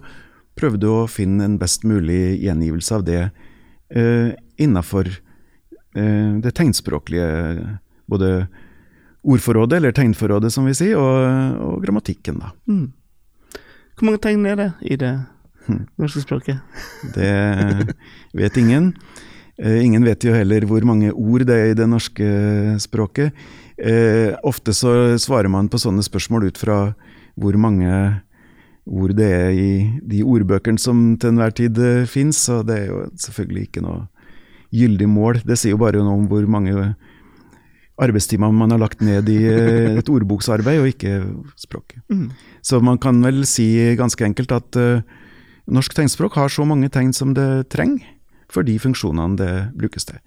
prøver 0.57 0.81
du 0.81 0.89
å 0.91 1.09
finne 1.11 1.47
en 1.47 1.57
best 1.61 1.85
mulig 1.89 2.39
gjengivelse 2.45 2.99
av 2.99 3.07
det 3.09 3.23
eh, 3.89 4.37
innafor 4.61 5.09
eh, 5.09 6.37
det 6.45 6.53
tegnspråklige, 6.57 7.79
både 8.09 8.31
ordforrådet, 9.27 9.81
eller 9.81 9.97
tegnforrådet 9.97 10.53
som 10.53 10.69
vi 10.69 10.77
sier, 10.77 11.01
og, 11.01 11.61
og 11.67 11.81
grammatikken, 11.85 12.41
da. 12.45 12.53
Mm. 12.69 12.93
Hvor 13.97 14.11
mange 14.11 14.21
tegn 14.23 14.45
er 14.49 14.61
det 14.61 14.69
i 14.85 14.99
det 15.01 15.15
hm. 15.67 15.87
norske 15.97 16.21
språket? 16.21 16.61
Det 17.17 17.33
vet 18.37 18.61
ingen. 18.61 18.93
Eh, 19.57 19.81
ingen 19.85 20.05
vet 20.05 20.25
jo 20.25 20.35
heller 20.37 20.67
hvor 20.69 20.85
mange 20.85 21.13
ord 21.13 21.47
det 21.49 21.57
er 21.57 21.71
i 21.73 21.79
det 21.79 21.89
norske 21.89 22.27
språket. 22.83 23.33
Eh, 23.77 24.33
ofte 24.45 24.73
så 24.77 25.17
svarer 25.21 25.53
man 25.53 25.69
på 25.73 25.81
sånne 25.81 26.05
spørsmål 26.05 26.49
ut 26.51 26.61
fra 26.61 26.79
hvor 27.37 27.57
mange 27.61 27.91
ord 28.87 29.17
det 29.19 29.27
er 29.27 29.51
i 29.53 29.71
de 30.07 30.23
ordbøkene 30.25 30.81
som 30.81 31.17
til 31.21 31.35
enhver 31.35 31.55
tid 31.57 31.79
eh, 31.83 32.07
fins, 32.09 32.47
og 32.53 32.69
det 32.69 32.79
er 32.79 32.87
jo 32.93 33.03
selvfølgelig 33.27 33.67
ikke 33.67 33.85
noe 33.85 34.07
gyldig 34.77 35.09
mål. 35.11 35.43
Det 35.47 35.59
sier 35.59 35.75
jo 35.75 35.83
bare 35.83 36.03
noe 36.03 36.17
om 36.21 36.27
hvor 36.31 36.47
mange 36.51 36.95
arbeidstimer 37.97 38.53
man 38.53 38.75
har 38.75 38.81
lagt 38.83 39.03
ned 39.05 39.29
i 39.33 39.39
eh, 39.49 39.97
et 39.99 40.11
ordboksarbeid, 40.13 40.81
og 40.83 40.91
ikke 40.93 41.21
språket. 41.59 42.03
Mm. 42.13 42.29
Så 42.65 42.81
man 42.85 43.01
kan 43.03 43.23
vel 43.25 43.45
si 43.49 43.71
ganske 43.97 44.25
enkelt 44.27 44.53
at 44.53 44.79
uh, 44.81 45.01
norsk 45.67 45.95
tegnspråk 45.97 46.37
har 46.37 46.53
så 46.53 46.67
mange 46.69 46.91
tegn 46.93 47.15
som 47.17 47.33
det 47.37 47.69
trenger, 47.73 48.05
for 48.57 48.67
de 48.67 48.79
funksjonene 48.81 49.39
det 49.39 49.53
brukes 49.77 50.09
til. 50.09 50.21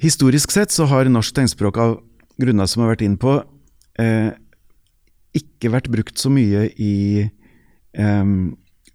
Historisk 0.00 0.54
sett 0.54 0.72
så 0.72 0.86
har 0.88 1.10
norsk 1.10 1.36
tegnspråk 1.36 1.80
av 1.82 1.98
grunner 2.40 2.68
som 2.70 2.84
har 2.84 2.94
vært 2.94 3.04
inne 3.04 3.20
på, 3.20 3.36
eh, 4.00 4.32
ikke 5.36 5.74
vært 5.74 5.90
brukt 5.92 6.18
så 6.18 6.32
mye 6.32 6.70
i 6.80 7.28
eh, 7.92 8.32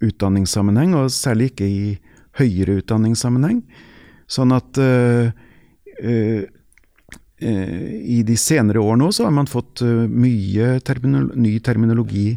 utdanningssammenheng, 0.02 0.98
og 0.98 1.14
særlig 1.14 1.54
ikke 1.54 1.70
i 1.70 1.96
høyere 2.42 2.82
utdanningssammenheng. 2.82 3.62
Sånn 4.28 4.52
at 4.56 4.82
eh, 4.82 5.32
eh 6.02 6.52
Eh, 7.46 7.82
I 8.16 8.22
de 8.24 8.38
senere 8.40 8.80
år 8.80 8.96
nå 8.96 9.10
så 9.12 9.26
har 9.28 9.34
man 9.36 9.50
fått 9.50 9.82
eh, 9.84 10.06
mye 10.08 10.78
terminolo 10.88 11.36
ny 11.36 11.58
terminologi 11.60 12.30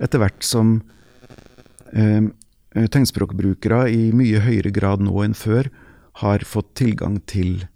etter 0.00 0.22
hvert 0.22 0.44
som 0.44 0.78
tegnspråkbrukere 2.76 3.86
i 3.92 4.10
mye 4.16 4.42
høyere 4.44 4.72
grad 4.74 5.04
nå 5.04 5.14
enn 5.24 5.36
før 5.36 5.70
har 6.22 6.44
fått 6.48 6.74
tilgang 6.80 7.20
til 7.28 7.66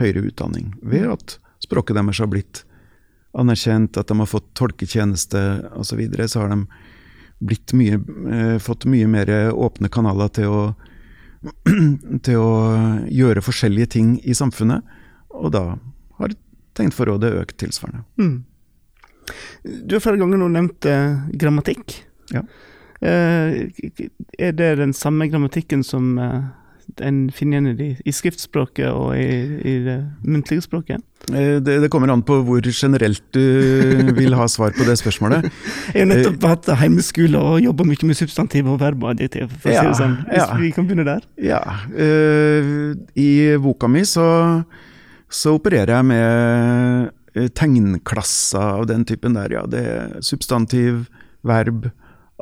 høyere 0.00 0.24
utdanning, 0.30 0.74
ved 0.82 1.08
at 1.12 1.38
språket 1.60 1.96
deres 1.96 2.20
har 2.22 2.30
blitt 2.32 2.62
anerkjent, 3.36 3.98
at 4.00 4.08
de 4.08 4.16
har 4.18 4.28
fått 4.28 4.48
tolketjeneste 4.58 5.40
osv. 5.70 5.90
Så, 5.92 5.98
videre, 6.00 6.28
så 6.28 6.42
har 6.44 6.54
de 6.54 7.56
mye, 7.76 7.98
eh, 8.32 8.56
fått 8.58 8.88
mye 8.90 9.08
mer 9.08 9.30
åpne 9.52 9.90
kanaler 9.92 10.32
til 10.34 10.48
å, 10.50 10.62
til 12.26 12.40
å 12.40 12.52
gjøre 13.06 13.44
forskjellige 13.44 13.92
ting 13.96 14.16
i 14.24 14.36
samfunnet, 14.36 14.84
og 15.30 15.52
da 15.54 15.64
har 16.18 16.34
tegnforrådet 16.78 17.32
økt 17.42 17.60
tilsvarende. 17.62 18.04
Mm. 18.20 18.44
Du 19.86 19.94
har 19.94 20.02
flere 20.02 20.18
ganger 20.20 20.40
nå 20.40 20.48
nevnt 20.50 20.88
eh, 20.88 21.20
grammatikk. 21.38 22.00
Ja. 22.34 22.44
Eh, 23.00 23.68
er 24.38 24.56
det 24.56 24.74
den 24.76 24.92
samme 24.92 25.28
grammatikken 25.30 25.82
som 25.86 26.18
eh, 26.20 26.40
en 27.06 27.20
finner 27.32 27.62
igjen 27.62 27.78
i, 27.80 27.92
i 28.04 28.12
skriftspråket 28.12 28.90
og 28.90 29.14
i, 29.16 29.30
i 29.64 29.74
det 29.86 29.96
muntlige 30.26 30.66
språket? 30.66 31.00
Eh, 31.32 31.56
det, 31.64 31.78
det, 31.80 31.88
kommer 31.92 32.12
an 32.12 32.24
på 32.26 32.42
hvor 32.44 32.66
generelt 32.68 33.22
du 33.32 33.40
vil 34.18 34.36
ha 34.36 34.48
svar 34.52 34.74
på 34.76 34.84
det 34.88 34.98
spørsmålet. 35.00 35.48
Jeg 35.94 36.04
har 36.04 36.10
nettopp 36.10 36.44
hatt 36.50 36.68
heimeskole 36.82 37.40
og 37.40 37.62
jobba 37.64 37.86
mye 37.88 38.10
med 38.10 38.20
substantiv 38.20 38.68
og 38.68 38.82
verb 38.82 39.06
og 39.06 39.14
adjektiv, 39.14 39.48
for 39.62 39.72
å 39.72 39.78
ja, 39.78 39.86
si 39.86 39.94
det 39.94 40.00
sånn. 40.02 40.18
Hvis 40.28 40.44
ja. 40.44 40.60
vi 40.60 40.74
kan 40.76 40.90
begynne 40.90 41.08
der? 41.08 41.24
Ja. 41.40 41.62
I 43.16 43.30
boka 43.64 43.88
mi 43.88 44.04
så, 44.08 44.26
så 45.32 45.56
opererer 45.56 45.96
jeg 45.96 46.10
med 46.10 47.16
tegnklasser 47.56 48.82
av 48.82 48.90
den 48.90 49.08
typen 49.08 49.38
der, 49.38 49.56
ja. 49.56 49.64
Det 49.70 49.82
er 49.88 50.14
substantiv, 50.26 51.06
verb, 51.46 51.88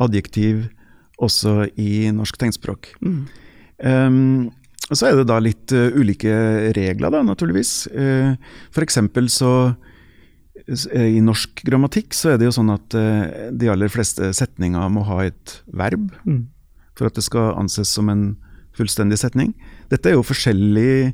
adjektiv, 0.00 0.66
også 1.18 1.66
i 1.80 2.08
norsk 2.14 2.38
tegnspråk. 2.38 2.92
Mm. 3.02 3.20
Um, 3.78 4.50
så 4.88 5.10
er 5.10 5.18
det 5.18 5.28
da 5.28 5.38
litt 5.42 5.72
uh, 5.74 5.92
ulike 5.98 6.32
regler, 6.76 7.12
da, 7.12 7.22
naturligvis. 7.26 7.88
Uh, 7.92 8.34
for 8.74 8.86
eksempel 8.86 9.28
så 9.32 9.52
uh, 9.74 11.08
I 11.08 11.20
norsk 11.24 11.62
grammatikk 11.66 12.16
så 12.16 12.32
er 12.32 12.40
det 12.40 12.48
jo 12.48 12.54
sånn 12.56 12.72
at 12.74 12.96
de 13.56 13.70
aller 13.72 13.90
fleste 13.92 14.30
setninger 14.36 14.92
må 14.92 15.04
ha 15.08 15.22
et 15.28 15.58
verb 15.66 16.10
mm. 16.24 16.42
for 16.98 17.08
at 17.08 17.18
det 17.18 17.24
skal 17.26 17.54
anses 17.60 17.92
som 17.92 18.10
en 18.12 18.30
fullstendig 18.78 19.18
setning. 19.20 19.52
Dette 19.90 20.10
er 20.10 20.16
jo 20.16 20.26
forskjellige 20.26 21.12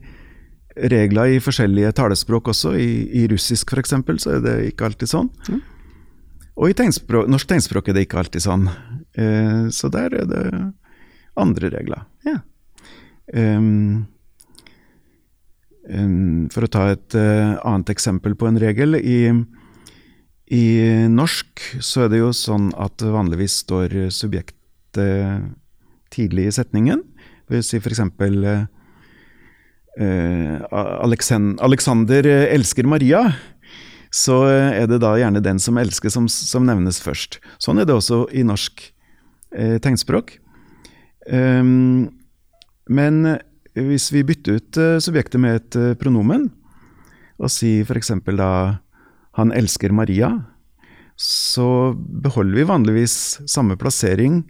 regler 0.90 1.36
i 1.36 1.42
forskjellige 1.42 1.92
talespråk 1.96 2.50
også. 2.50 2.74
I, 2.78 3.06
i 3.22 3.26
russisk 3.30 3.72
f.eks. 3.72 3.94
så 4.24 4.36
er 4.36 4.42
det 4.44 4.56
ikke 4.72 4.88
alltid 4.88 5.10
sånn. 5.10 5.30
Mm. 5.48 5.62
Og 6.54 6.70
i 6.70 6.74
tegnspråk, 6.78 7.26
norsk 7.30 7.48
tegnspråk 7.50 7.88
er 7.90 7.96
det 7.96 8.06
ikke 8.06 8.20
alltid 8.22 8.44
sånn. 8.44 8.68
så 9.74 9.88
der 9.90 10.14
er 10.14 10.26
det 10.30 10.44
andre 11.40 11.70
regler. 11.74 12.04
Ja. 12.26 12.38
Um, 13.32 14.06
um, 15.88 16.46
for 16.52 16.66
å 16.66 16.70
ta 16.70 16.88
et 16.92 17.16
uh, 17.16 17.56
annet 17.64 17.92
eksempel 17.94 18.36
på 18.38 18.48
en 18.48 18.60
regel. 18.60 18.98
I, 19.00 19.32
I, 20.52 20.64
norsk 21.10 21.64
så 21.80 22.04
er 22.04 22.12
det 22.12 22.22
jo 22.22 22.30
sånn 22.36 22.70
at 22.80 23.02
vanligvis 23.02 23.62
står 23.64 23.98
subjektet 24.14 24.60
tidlig 26.14 26.46
i 26.46 26.54
setningen. 26.54 27.02
Si 27.64 27.80
f.eks. 27.80 28.00
Uh, 28.22 28.66
uh, 29.98 30.54
Alexander 31.64 32.28
elsker 32.46 32.86
Maria. 32.86 33.26
Så 34.14 34.36
er 34.46 34.86
det 34.86 35.00
da 35.02 35.16
gjerne 35.18 35.42
den 35.42 35.58
som 35.62 35.78
elsker, 35.80 36.12
som, 36.12 36.28
som 36.30 36.66
nevnes 36.68 37.00
først. 37.02 37.40
Sånn 37.62 37.82
er 37.82 37.88
det 37.88 37.96
også 37.96 38.24
i 38.30 38.44
norsk 38.46 38.84
eh, 39.58 39.80
tegnspråk. 39.82 40.36
Um, 41.26 42.12
men 42.86 43.24
eh, 43.26 43.40
hvis 43.74 44.10
vi 44.14 44.22
bytter 44.26 44.60
ut 44.60 44.78
uh, 44.78 45.00
subjektet 45.02 45.42
med 45.42 45.58
et 45.58 45.78
uh, 45.80 45.94
pronomen, 45.98 46.50
og 47.42 47.50
sier 47.50 47.82
f.eks. 47.82 48.12
da 48.38 48.50
'han 49.34 49.50
elsker 49.50 49.90
Maria', 49.90 50.44
så 51.18 51.94
beholder 51.98 52.54
vi 52.58 52.70
vanligvis 52.70 53.16
samme 53.50 53.76
plassering 53.78 54.44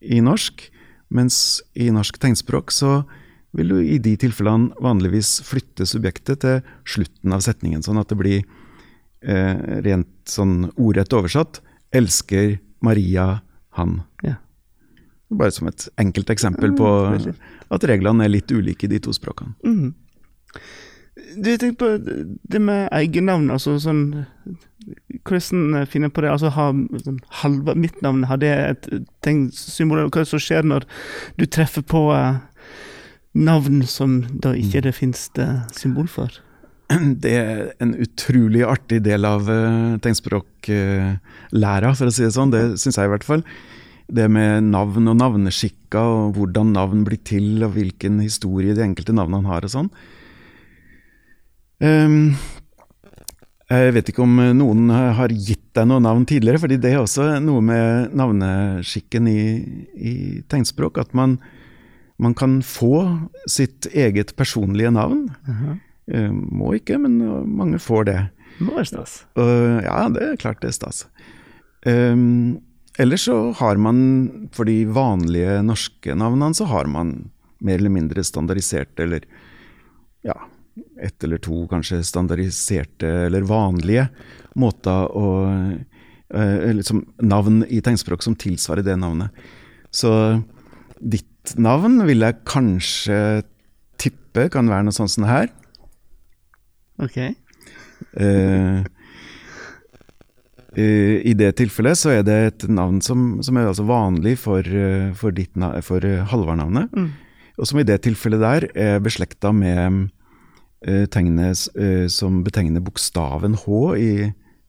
i 0.00 0.20
norsk, 0.20 0.70
mens 1.12 1.60
i 1.74 1.90
norsk 1.92 2.18
tegnspråk 2.20 2.72
så 2.72 3.04
vil 3.56 3.72
du 3.72 3.78
i 3.80 3.98
de 4.02 4.16
tilfellene 4.20 4.72
vanligvis 4.82 5.40
flytte 5.44 5.86
subjektet 5.88 6.42
til 6.44 6.60
slutten 6.84 7.32
av 7.32 7.44
setningen, 7.44 7.84
sånn 7.84 8.00
at 8.00 8.08
det 8.12 8.18
blir 8.20 8.44
eh, 9.26 9.80
rent 9.84 10.08
sånn 10.30 10.70
ordrett 10.76 11.12
oversatt 11.12 11.60
'elsker 11.92 12.58
Maria 12.80 13.42
han'. 13.76 14.00
Ja. 14.22 14.36
Bare 15.30 15.50
som 15.50 15.68
et 15.68 15.88
enkelt 15.98 16.30
eksempel 16.30 16.74
på 16.76 16.88
at 17.70 17.84
reglene 17.84 18.24
er 18.24 18.30
litt 18.30 18.52
ulike 18.52 18.86
i 18.86 18.92
de 18.94 19.00
to 19.02 19.12
språkene. 19.12 19.54
Mm. 19.64 19.94
Du, 21.36 21.50
jeg 21.50 21.76
på 21.78 21.88
det 21.98 22.60
med 22.60 22.88
egennavn, 22.92 23.50
altså 23.50 23.78
sånn 23.80 24.26
Hvordan 25.26 25.86
finner 25.90 26.12
på 26.12 26.22
det? 26.22 26.30
Altså 26.30 26.52
har, 26.54 26.76
sånn, 27.02 27.18
halve 27.42 27.74
mitt 27.74 27.96
navn, 28.04 28.28
har 28.30 28.38
det 28.38 28.52
et 28.54 28.86
symbol? 29.56 30.04
Hva 30.12 30.22
som 30.28 30.38
skjer 30.38 30.62
når 30.62 30.86
du 31.40 31.46
treffer 31.50 31.82
på 31.82 32.04
uh, 32.14 32.38
navn 33.34 33.82
som 33.90 34.20
da 34.30 34.54
ikke 34.54 34.84
det 34.86 34.94
finnes 34.94 35.26
det 35.34 35.48
symbol 35.74 36.06
for? 36.06 36.30
Det 37.22 37.32
er 37.34 37.62
en 37.82 37.94
utrolig 37.98 38.62
artig 38.66 39.00
del 39.06 39.26
av 39.26 39.48
uh, 39.50 39.96
tegnspråklæra, 40.02 41.90
uh, 41.90 41.96
for 41.98 42.06
å 42.06 42.14
si 42.14 42.26
det 42.26 42.34
sånn. 42.36 42.52
Det 42.54 42.62
syns 42.80 43.00
jeg 43.00 43.08
i 43.08 43.14
hvert 43.14 43.26
fall 43.26 43.42
det 44.06 44.28
med 44.30 44.68
navn 44.70 45.10
og 45.10 45.16
navneskikker, 45.18 45.98
og 45.98 46.36
hvordan 46.36 46.70
navn 46.76 47.02
blir 47.06 47.18
til, 47.26 47.64
og 47.66 47.74
hvilken 47.74 48.20
historie 48.22 48.76
de 48.76 48.84
enkelte 48.84 49.14
navnene 49.16 49.50
har 49.50 49.66
og 49.66 49.72
sånn. 49.72 49.90
Um, 51.82 52.36
jeg 53.66 53.96
vet 53.96 54.12
ikke 54.12 54.22
om 54.22 54.38
noen 54.54 54.90
har 54.94 55.32
gitt 55.34 55.64
deg 55.74 55.88
noe 55.90 56.02
navn 56.02 56.22
tidligere, 56.28 56.62
fordi 56.62 56.78
det 56.80 56.92
er 56.94 57.02
også 57.02 57.40
noe 57.42 57.64
med 57.66 58.14
navneskikken 58.16 59.26
i, 59.26 59.40
i 59.98 60.14
tegnspråk. 60.46 61.00
At 61.02 61.10
man, 61.18 61.40
man, 62.22 62.36
kan 62.38 62.60
få 62.62 63.02
sitt 63.50 63.90
eget 63.90 64.36
personlige 64.38 64.94
navn. 64.94 65.26
Uh 65.48 65.62
-huh. 65.62 65.74
Uh, 66.12 66.30
må 66.32 66.76
ikke, 66.78 67.00
men 67.02 67.18
mange 67.48 67.80
får 67.82 68.08
det. 68.10 68.20
Må 68.58 68.78
være 68.78 68.88
stas. 68.88 69.18
Ja, 69.36 70.06
det 70.08 70.22
er 70.24 70.38
klart 70.40 70.62
det 70.62 70.70
er 70.70 70.76
stas. 70.78 71.02
Um, 71.84 72.62
Ellers 72.98 73.26
så 73.28 73.52
har 73.52 73.76
man, 73.76 73.98
for 74.56 74.64
de 74.64 74.84
vanlige 74.88 75.58
norske 75.64 76.14
navnene, 76.16 76.56
så 76.56 76.64
har 76.70 76.88
man 76.88 77.28
mer 77.60 77.80
eller 77.80 77.92
mindre 77.92 78.24
standardiserte, 78.24 79.04
eller 79.04 79.26
ja, 80.24 80.36
ett 81.00 81.24
eller 81.24 81.40
to 81.44 81.64
kanskje 81.68 82.00
standardiserte 82.04 83.08
eller 83.26 83.44
vanlige 83.48 84.08
måter 84.56 85.12
å 85.16 85.28
eh, 85.52 86.72
liksom 86.76 87.04
Navn 87.24 87.62
i 87.68 87.82
tegnspråk 87.84 88.24
som 88.24 88.36
tilsvarer 88.36 88.84
det 88.84 88.96
navnet. 89.00 89.32
Så 89.92 90.10
ditt 91.00 91.54
navn 91.60 92.00
vil 92.08 92.24
jeg 92.24 92.42
kanskje 92.48 93.18
tippe 94.00 94.48
kan 94.52 94.68
være 94.68 94.88
noe 94.88 94.96
sånt 94.96 95.12
som 95.12 95.24
det 95.24 95.32
her. 95.32 95.52
Ok. 97.02 97.18
Eh, 98.20 98.84
i 100.76 101.32
det 101.32 101.54
tilfellet 101.56 101.96
så 101.96 102.10
er 102.18 102.24
det 102.26 102.36
et 102.36 102.66
navn 102.68 102.98
som, 103.04 103.38
som 103.44 103.56
er 103.56 103.70
altså 103.70 103.86
vanlig 103.88 104.34
for, 104.42 104.60
eh, 104.60 105.12
for, 105.16 105.32
for 105.86 106.08
Halvard-navnet. 106.32 106.92
Mm. 106.92 107.14
Og 107.56 107.68
som 107.68 107.80
i 107.80 107.86
det 107.88 108.02
tilfellet 108.04 108.42
der 108.42 108.66
er 108.76 108.98
beslekta 109.00 109.52
med 109.56 110.10
uh, 110.84 111.04
tegnet 111.12 111.62
uh, 111.78 112.04
som 112.12 112.42
betegner 112.44 112.84
bokstaven 112.84 113.56
H 113.62 113.78
i, 113.96 114.10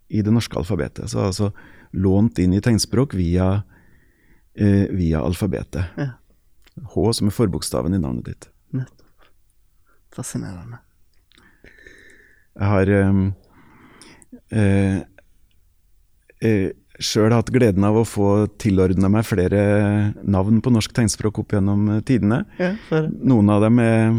i, 0.07 0.21
det 0.23 0.31
norske 0.31 0.55
alfabetet. 0.55 1.11
Så 1.11 1.25
altså 1.27 1.51
lånt 1.91 2.39
inn 2.39 2.55
i 2.55 2.63
tegnspråk 2.63 3.17
via, 3.17 3.49
uh, 3.59 4.85
via 4.95 5.19
alfabetet. 5.19 5.99
Ja. 5.99 6.13
H 6.93 7.11
som 7.19 7.27
er 7.27 7.35
forbokstaven 7.35 7.97
i 7.97 7.99
navnet 7.99 8.31
ditt. 8.31 8.49
Nettopp. 8.71 9.27
Fascinerende. 10.15 10.79
Jeg 12.57 12.65
har 12.71 12.89
eh, 12.89 13.17
eh, 16.41 16.73
sjøl 16.97 17.29
hatt 17.35 17.51
gleden 17.53 17.85
av 17.85 17.99
å 17.99 18.05
få 18.07 18.47
tilordna 18.61 19.09
meg 19.13 19.25
flere 19.27 19.59
navn 20.25 20.61
på 20.65 20.71
norsk 20.73 20.93
tegnspråk 20.97 21.37
opp 21.43 21.53
gjennom 21.53 21.81
eh, 21.93 22.01
tidene. 22.07 22.39
Ja, 22.61 22.71
noen 23.21 23.49
av 23.53 23.59
dem 23.67 23.77
er 23.83 24.17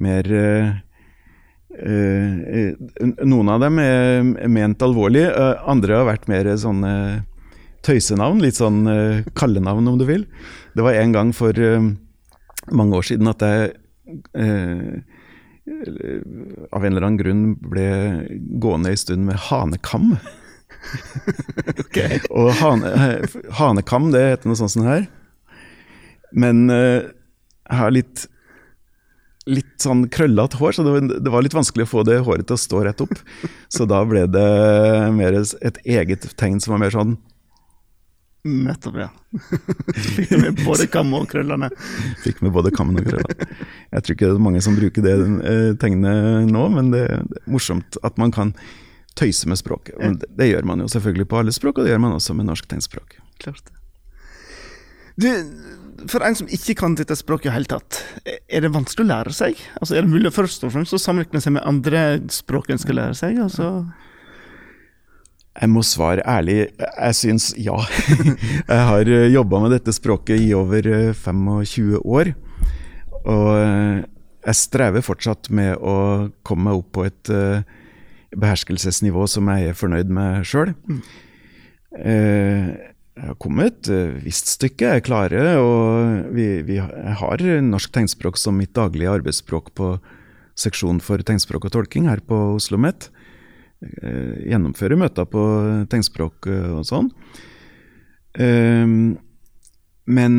mer 0.00 0.24
eh, 0.36 0.68
eh, 1.80 2.34
Noen 3.24 3.48
av 3.52 3.58
dem 3.64 3.76
er 3.82 4.22
ment 4.52 4.82
alvorlig, 4.84 5.24
eh, 5.30 5.56
andre 5.70 5.96
har 6.02 6.10
vært 6.10 6.28
mer 6.30 6.44
sånne 6.60 6.92
tøysenavn. 7.86 8.38
Litt 8.44 8.58
sånn 8.60 8.80
eh, 8.92 9.22
kallenavn, 9.32 9.88
om 9.88 9.96
du 10.00 10.04
vil. 10.08 10.24
Det 10.76 10.82
var 10.84 10.94
en 11.00 11.12
gang 11.16 11.28
for 11.36 11.52
mange 12.70 12.96
år 13.00 13.04
siden 13.08 13.26
at 13.32 13.40
jeg 13.40 13.72
av 16.80 16.86
en 16.86 16.96
eller 16.96 17.06
annen 17.06 17.20
grunn 17.20 17.46
ble 17.60 17.86
gående 18.62 18.94
en 18.94 19.00
stund 19.00 19.28
med 19.28 19.38
hanekam. 19.50 20.14
okay. 21.84 22.20
Og 22.32 22.50
hane, 22.62 22.92
hanekam, 23.60 24.10
det 24.14 24.26
heter 24.32 24.50
noe 24.50 24.58
sånt 24.58 24.74
som 24.74 24.88
her. 24.88 25.06
Men 26.32 26.68
eh, 26.72 27.10
jeg 27.68 27.82
har 27.84 27.94
litt 27.94 28.26
litt 29.50 29.82
sånn 29.82 30.04
krøllete 30.12 30.58
hår, 30.60 30.74
så 30.76 30.84
det 30.84 30.92
var, 30.94 31.06
det 31.10 31.32
var, 31.32 31.42
litt 31.42 31.56
vanskelig 31.56 31.86
å 31.86 31.90
få 31.90 32.02
det 32.06 32.20
håret 32.26 32.46
til 32.46 32.54
å 32.54 32.60
stå 32.60 32.82
rett 32.86 33.00
opp. 33.02 33.14
Så 33.72 33.86
da 33.88 34.02
ble 34.06 34.26
det 34.30 34.50
mer 35.16 35.38
et 35.40 35.80
eget 35.82 36.28
tegn 36.38 36.60
som 36.62 36.76
var 36.76 36.82
mer 36.84 36.94
sånn 36.94 37.16
Nettopp, 38.42 38.96
ja. 38.96 39.08
Fikk 40.16 40.30
med 40.40 40.62
både 40.64 40.86
kam 40.90 41.12
og 41.16 41.26
krøllene. 41.30 41.68
Fikk 42.24 42.40
med 42.44 42.54
både 42.54 42.72
kammen 42.74 43.00
og 43.00 43.08
krøllene. 43.10 43.48
Jeg 43.90 44.04
tror 44.04 44.16
ikke 44.16 44.30
det 44.30 44.36
er 44.38 44.46
mange 44.46 44.62
som 44.64 44.78
bruker 44.78 45.04
det 45.04 45.16
eh, 45.20 45.66
tegnet 45.80 46.48
nå, 46.48 46.68
men 46.72 46.92
det 46.94 47.02
er 47.08 47.26
morsomt 47.50 48.00
at 48.06 48.16
man 48.20 48.32
kan 48.34 48.54
tøyse 49.18 49.48
med 49.50 49.60
språket. 49.60 49.98
Det, 50.00 50.30
det, 50.38 50.48
gjør 50.52 50.70
man 50.70 50.80
jo 50.80 50.88
selvfølgelig 50.88 51.28
på 51.28 51.42
alle 51.42 51.52
språk, 51.52 51.78
og 51.78 51.84
det 51.84 51.92
gjør 51.92 52.02
man 52.06 52.16
også 52.16 52.36
med 52.38 52.48
norsk 52.48 52.70
tegnspråk. 52.70 53.18
Klart 53.42 53.62
det. 53.66 53.76
Du, 55.20 55.28
for 56.08 56.24
en 56.24 56.36
som 56.38 56.48
ikke 56.48 56.78
kan 56.80 56.94
dette 56.96 57.16
språket 57.18 57.50
i 57.50 57.54
hele 57.54 57.68
tatt, 57.68 57.98
er 58.24 58.64
det 58.64 58.72
vanskelig 58.72 59.04
å 59.04 59.10
lære 59.10 59.34
seg? 59.36 59.58
Altså, 59.80 59.98
er 59.98 60.06
det 60.06 60.14
mulig 60.14 60.32
først 60.32 60.64
og 60.64 60.72
fremst 60.72 60.96
å 60.96 61.02
sammenligne 61.02 61.42
seg 61.44 61.58
med 61.58 61.66
andre 61.68 62.22
språk 62.32 62.70
en 62.72 62.80
skal 62.80 62.96
lære 63.02 63.18
seg? 63.18 63.40
Altså? 63.44 63.68
Jeg 65.50 65.66
må 65.72 65.82
svare 65.82 66.22
ærlig, 66.30 66.68
jeg 66.78 67.16
syns 67.18 67.48
ja. 67.58 67.74
jeg 68.70 68.84
har 68.86 69.08
eh, 69.10 69.32
jobba 69.34 69.64
med 69.64 69.74
dette 69.74 69.92
språket 69.92 70.38
i 70.38 70.52
over 70.54 70.86
25 70.86 71.88
eh, 71.90 72.04
år. 72.06 72.30
Og 73.24 73.48
eh, 73.58 74.04
jeg 74.46 74.60
strever 74.60 75.02
fortsatt 75.04 75.50
med 75.50 75.74
å 75.82 75.96
komme 76.46 76.68
meg 76.68 76.78
opp 76.78 76.92
på 76.94 77.04
et 77.08 77.32
beherskelsesnivå 78.30 79.26
som 79.28 79.50
jeg 79.52 79.72
er 79.72 79.76
fornøyd 79.76 80.14
med 80.16 80.46
sjøl. 80.48 80.72
Mm. 80.88 81.02
Jeg 81.90 83.26
har 83.26 83.36
kommet 83.42 83.90
et 83.90 84.22
visst 84.24 84.48
stykke, 84.54 84.86
jeg 84.86 85.02
er 85.02 85.04
klare. 85.04 85.42
Og 85.60 86.32
vi, 86.32 86.46
vi 86.64 86.78
har 86.80 87.44
norsk 87.66 87.92
tegnspråk 87.92 88.40
som 88.40 88.56
mitt 88.56 88.72
daglige 88.78 89.12
arbeidsspråk 89.18 89.74
på 89.76 89.92
seksjon 90.56 91.02
for 91.04 91.20
tegnspråk 91.20 91.68
og 91.68 91.74
tolking 91.76 92.08
her 92.08 92.22
på 92.24 92.38
Oslo 92.54 92.78
OsloMet. 92.78 93.10
Eh, 93.80 94.50
gjennomfører 94.50 94.98
møter 95.00 95.28
på 95.30 95.42
tegnspråk 95.88 96.48
eh, 96.52 96.72
og 96.76 96.84
sånn. 96.88 97.08
Ehm, 98.40 99.16
men 100.10 100.34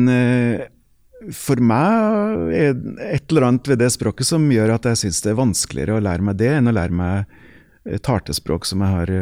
for 1.34 1.60
meg 1.62 2.52
er 2.54 2.76
et 3.12 3.30
eller 3.30 3.48
annet 3.48 3.68
ved 3.70 3.80
det 3.82 3.90
språket 3.94 4.28
som 4.28 4.46
gjør 4.52 4.74
at 4.76 4.86
jeg 4.90 5.00
syns 5.04 5.20
det 5.24 5.32
er 5.32 5.38
vanskeligere 5.38 5.96
å 5.96 6.04
lære 6.04 6.26
meg 6.26 6.38
det 6.40 6.50
enn 6.56 6.70
å 6.70 6.74
lære 6.74 6.96
meg 6.98 8.00
tartespråk, 8.06 8.66
som 8.68 8.82
jeg 8.84 8.94
har 8.94 9.12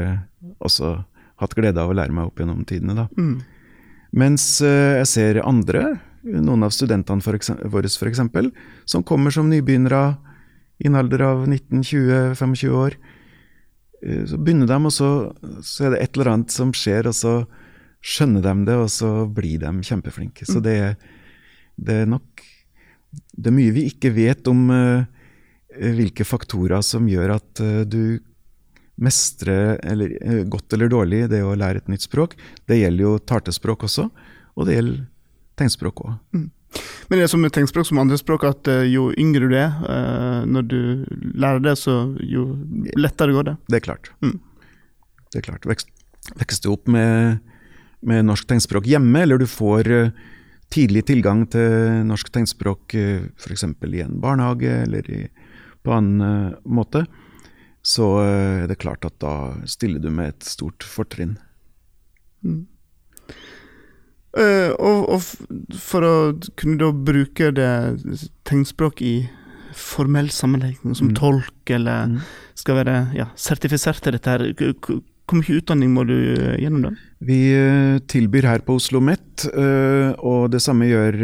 også 0.65 0.95
hatt 1.41 1.57
glede 1.57 1.81
av 1.81 1.93
å 1.93 1.97
lære 1.97 2.13
meg 2.17 2.29
opp 2.29 2.41
gjennom 2.41 2.65
tidene. 2.69 3.07
Mm. 3.17 3.37
Mens 4.21 4.47
jeg 4.65 5.07
ser 5.09 5.43
andre, 5.45 6.01
noen 6.25 6.67
av 6.67 6.75
studentene 6.75 7.23
våre 7.71 7.89
f.eks., 7.89 8.51
som 8.91 9.07
kommer 9.07 9.33
som 9.35 9.49
nybegynnere 9.53 10.03
i 10.81 10.89
en 10.89 10.99
alder 10.99 11.25
av 11.25 11.47
19-20-25 11.47 12.75
år. 12.75 12.97
Uh, 14.05 14.25
så 14.29 14.39
begynner 14.39 14.71
de, 14.71 14.79
og 14.79 14.95
så, 14.95 15.11
så, 15.65 15.87
er 15.87 15.95
det 15.95 16.03
et 16.05 16.17
eller 16.19 16.33
annet 16.35 16.55
som 16.55 16.73
skjer, 16.77 17.11
og 17.11 17.17
så 17.17 17.35
skjønner 18.01 18.45
de 18.45 18.55
det, 18.71 18.79
og 18.81 18.89
så 18.93 19.11
blir 19.29 19.61
de 19.63 19.73
kjempeflinke. 19.87 20.49
Så 20.49 20.61
mm. 20.61 20.65
det, 20.67 20.79
det 21.77 22.03
er 22.05 22.11
nok 22.11 22.47
Det 23.11 23.51
er 23.51 23.57
mye 23.57 23.75
vi 23.75 23.89
ikke 23.91 24.13
vet 24.15 24.49
om 24.51 24.69
uh, 24.71 25.05
hvilke 25.71 26.27
faktorer 26.27 26.83
som 26.87 27.09
gjør 27.09 27.37
at 27.37 27.63
du 27.87 28.19
mestrer 29.01 29.79
eller, 29.87 30.13
uh, 30.25 30.43
godt 30.51 30.77
eller 30.77 30.91
dårlig, 30.93 31.25
det 31.33 31.43
å 31.45 31.57
lære 31.59 31.83
et 31.83 31.93
nytt 31.93 32.07
språk. 32.07 32.37
Det 32.69 32.81
gjelder 32.81 33.07
jo 33.07 33.19
tartespråk 33.19 33.87
også, 33.89 34.09
og 34.57 34.69
det 34.69 34.79
gjelder 34.79 35.05
tegnspråk 35.61 36.05
òg. 36.07 36.17
Men 37.09 37.19
det 37.19 37.25
er 37.27 37.31
som 37.33 37.43
med 37.43 37.53
tegnspråk 37.55 37.89
som 37.89 37.99
andre 38.03 38.19
språk, 38.21 38.45
at 38.47 38.71
uh, 38.71 38.85
jo 38.87 39.09
yngre 39.19 39.51
du 39.51 39.57
er, 39.59 39.73
uh, 39.85 40.43
når 40.47 40.67
du 40.71 40.81
lærer 41.35 41.63
det, 41.65 41.77
så 41.81 41.97
jo 42.23 42.47
lettere 42.99 43.35
går 43.35 43.49
det? 43.51 43.57
Det 43.69 43.81
er 43.81 43.87
klart. 43.89 44.13
Mm. 44.23 44.37
Det 45.31 45.41
er 45.41 45.47
klart. 45.49 45.67
Vekst, 45.67 46.63
du 46.63 46.71
opp 46.71 46.91
med, 46.91 47.41
med, 48.07 48.27
norsk 48.29 48.47
tegnspråk 48.51 48.87
hjemme, 48.91 49.25
eller 49.25 49.43
du 49.43 49.49
får 49.51 49.91
uh, 49.91 50.29
tidlig 50.71 51.03
tilgang 51.11 51.43
til 51.51 52.05
norsk 52.07 52.31
tegnspråk 52.31 52.95
f.eks. 52.95 53.65
i 53.67 54.03
en 54.05 54.21
barnehage 54.23 54.71
eller 54.85 55.09
i, 55.11 55.25
på 55.83 55.95
annen 55.97 56.55
måte, 56.63 57.03
så 57.83 58.07
eh, 58.23 58.65
er 58.65 58.69
det 58.69 58.81
klart 58.81 59.07
at 59.09 59.17
da 59.23 59.35
stiller 59.69 60.03
du 60.03 60.11
med 60.13 60.35
et 60.35 60.49
stort 60.49 60.85
fortrinn. 60.85 61.37
Mm. 62.45 62.67
Uh, 64.31 64.71
og, 64.79 65.09
og, 65.11 65.75
for 65.75 66.07
å 66.07 66.15
kunne 66.59 66.79
da 66.79 66.91
bruke 66.95 67.51
det 67.55 67.71
tegnspråk 68.47 69.03
i 69.03 69.15
formell 69.75 70.31
sammenheng, 70.35 70.77
som 70.95 71.11
mm. 71.11 71.17
tolk 71.19 71.73
eller 71.75 72.13
mm. 72.13 72.21
skal 72.59 72.79
være 72.79 72.97
ja, 73.17 73.31
sertifisert 73.39 74.03
til 74.05 74.15
dette 74.15 74.35
her, 74.35 74.45
hvor 74.55 75.39
mye 75.39 75.59
utdanning 75.59 75.91
må 75.95 76.05
du 76.07 76.15
gjennom 76.61 76.89
da? 76.89 76.95
Vi 77.27 77.41
uh, 77.59 77.99
tilbyr 78.11 78.47
her 78.53 78.65
på 78.67 78.79
Oslo 78.79 79.01
OsloMet, 79.01 79.49
uh, 79.51 80.15
og 80.23 80.51
det 80.55 80.63
samme 80.63 80.91
gjør 80.91 81.19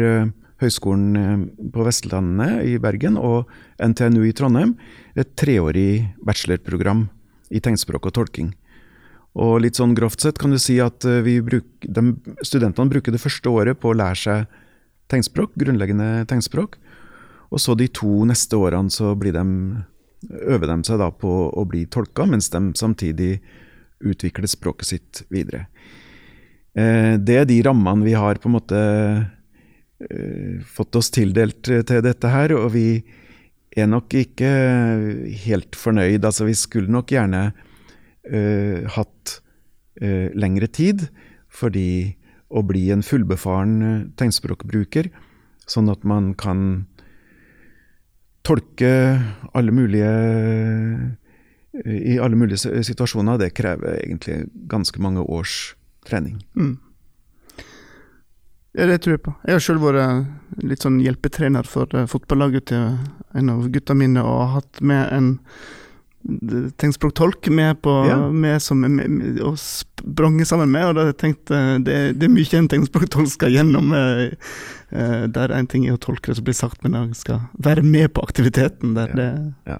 Høgskolen 0.57 1.47
på 1.69 1.83
Vestlandet 1.85 2.63
i 2.65 2.79
Bergen 2.81 3.19
og 3.21 3.51
NTNU 3.77 4.23
i 4.25 4.33
Trondheim 4.33 4.73
et 5.13 5.35
treårig 5.37 6.15
bachelorprogram 6.25 7.05
i 7.53 7.61
tegnspråk 7.63 8.09
og 8.09 8.15
tolking. 8.17 8.55
Og 9.37 9.59
litt 9.61 9.77
sånn 9.77 9.93
grovt 9.97 10.23
sett 10.23 10.39
kan 10.41 10.53
du 10.53 10.57
si 10.61 10.79
at 10.81 11.05
eh, 11.05 11.27
bruk, 11.45 11.67
de, 11.85 12.03
studentene 12.45 12.89
bruker 12.89 13.13
det 13.13 13.21
første 13.21 13.51
året 13.53 13.77
på 13.79 13.91
å 13.91 13.97
lære 13.97 14.21
seg 14.23 14.57
tegnspråk, 15.11 15.53
grunnleggende 15.59 16.25
tegnspråk. 16.29 16.79
Og 17.53 17.61
så 17.63 17.77
de 17.79 17.87
to 17.93 18.25
neste 18.27 18.57
årene 18.59 18.91
så 18.91 19.13
de, 19.13 19.45
øver 20.25 20.67
de 20.67 20.77
seg 20.89 20.99
da 20.99 21.11
på 21.13 21.35
å 21.53 21.65
bli 21.69 21.85
tolka, 21.85 22.25
mens 22.27 22.49
de 22.51 22.63
samtidig 22.75 23.37
utvikler 24.03 24.49
språket 24.49 24.89
sitt 24.89 25.23
videre. 25.33 25.67
Eh, 26.77 27.15
det 27.21 27.37
er 27.43 27.47
de 27.49 27.61
rammene 27.65 28.05
vi 28.05 28.17
har 28.17 28.41
på 28.41 28.49
en 28.49 28.57
måte 28.57 28.81
eh, 30.01 30.65
fått 30.65 30.97
oss 30.97 31.13
tildelt 31.13 31.61
til 31.61 32.03
dette 32.05 32.33
her. 32.33 32.57
og 32.57 32.71
vi 32.73 32.89
er 33.77 33.85
nok 33.85 34.13
ikke 34.17 34.49
helt 35.45 35.77
fornøyd. 35.77 36.25
Altså, 36.25 36.47
vi 36.49 36.57
skulle 36.57 36.89
nok 36.89 37.13
gjerne 37.13 37.51
hatt 38.95 39.37
uh, 40.03 40.27
lengre 40.35 40.67
tid, 40.67 41.07
fordi 41.47 42.17
å 42.47 42.63
bli 42.63 42.87
en 42.93 43.03
fullbefaren 43.05 43.77
uh, 43.83 44.05
tegnspråkbruker, 44.19 45.11
sånn 45.67 45.91
at 45.91 46.03
man 46.07 46.33
kan 46.39 46.87
tolke 48.47 48.91
alle 49.57 49.73
mulige 49.75 50.11
i 51.85 52.15
alle 52.17 52.37
mulige 52.39 52.81
situasjoner, 52.87 53.37
det 53.37 53.51
krever 53.53 53.99
egentlig 53.99 54.47
ganske 54.71 55.01
mange 55.03 55.21
års 55.21 55.75
trening. 56.07 56.39
Mm. 56.57 56.77
Ja, 58.77 58.85
det 58.85 59.01
tror 59.01 59.15
jeg 59.17 59.23
på. 59.25 59.33
Jeg 59.45 59.57
har 59.57 59.63
sjøl 59.63 59.81
vært 59.81 60.63
litt 60.65 60.85
sånn 60.85 60.99
hjelpetrener 61.01 61.67
for 61.69 61.91
fotballaget 62.09 62.69
til 62.71 62.97
en 63.37 63.51
av 63.53 63.67
gutta 63.73 63.95
mine, 63.97 64.21
og 64.21 64.41
har 64.43 64.51
hatt 64.59 64.81
med 64.85 65.13
en 65.13 65.29
tegnspråktolk 66.77 67.47
med, 67.47 67.81
på, 67.81 67.91
ja. 68.09 68.17
med 68.29 68.61
som 68.63 68.81
med, 68.81 69.39
og 69.45 69.55
sprang 69.61 70.39
sammen 70.45 70.71
med. 70.73 70.89
Og 70.89 70.97
da 70.97 71.05
tenkte 71.15 71.59
det, 71.85 71.97
det, 72.19 72.27
er 72.27 72.33
mye 72.33 72.59
en 72.59 72.69
tegnspråktolk 72.71 73.31
skal 73.31 73.55
gjennom. 73.55 73.93
Uh, 73.95 74.33
uh, 74.91 75.23
der 75.31 75.55
en 75.55 75.69
ting 75.71 75.87
er 75.87 75.95
å 75.95 76.01
tolke 76.03 76.31
det 76.31 76.39
som 76.39 76.47
blir 76.47 76.57
sagt, 76.57 76.83
men 76.83 76.97
han 76.97 77.13
skal 77.17 77.47
være 77.63 77.85
med 77.85 78.11
på 78.15 78.25
aktiviteten. 78.27 78.95
der 78.97 79.13
ja. 79.13 79.19
det 79.21 79.29
ja. 79.71 79.79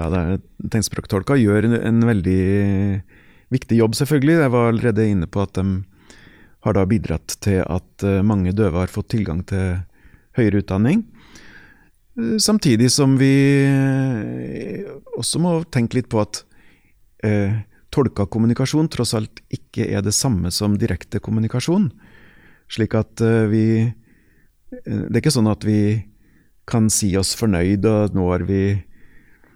ja, 0.00 0.08
det 0.14 0.24
er, 0.24 0.42
tegnspråktolka 0.76 1.36
gjør 1.40 1.68
en, 1.68 1.78
en 1.92 2.08
veldig 2.08 2.40
viktig 3.52 3.78
jobb, 3.78 3.96
selvfølgelig. 3.98 4.40
Jeg 4.42 4.54
var 4.54 4.72
allerede 4.72 5.08
inne 5.08 5.28
på 5.30 5.44
at 5.44 5.54
de 5.60 5.82
har 6.66 6.74
da 6.74 6.84
bidratt 6.88 7.36
til 7.44 7.62
at 7.62 8.04
eh, 8.04 8.24
mange 8.26 8.52
døve 8.56 8.82
har 8.82 8.90
fått 8.92 9.12
tilgang 9.14 9.44
til 9.46 9.78
høyere 10.38 10.62
utdanning. 10.62 11.04
Eh, 12.18 12.36
samtidig 12.38 12.90
som 12.92 13.16
vi 13.18 13.32
eh, 13.64 14.90
også 15.18 15.40
må 15.42 15.62
tenke 15.70 16.00
litt 16.00 16.10
på 16.10 16.20
at 16.22 16.42
eh, 17.24 17.62
tolka 17.94 18.26
kommunikasjon 18.26 18.90
tross 18.92 19.14
alt 19.16 19.42
ikke 19.54 19.86
er 19.86 20.02
det 20.04 20.16
samme 20.16 20.50
som 20.54 20.76
direkte 20.78 21.22
kommunikasjon. 21.22 21.90
Slik 22.68 22.98
at 22.98 23.22
eh, 23.24 23.46
vi 23.50 23.64
Det 24.68 25.14
er 25.16 25.22
ikke 25.22 25.32
sånn 25.32 25.48
at 25.48 25.64
vi 25.64 26.04
kan 26.68 26.90
si 26.92 27.14
oss 27.16 27.30
fornøyd, 27.40 27.86
og 27.88 28.12
nå 28.12 28.26
har 28.28 28.42
vi, 28.44 28.76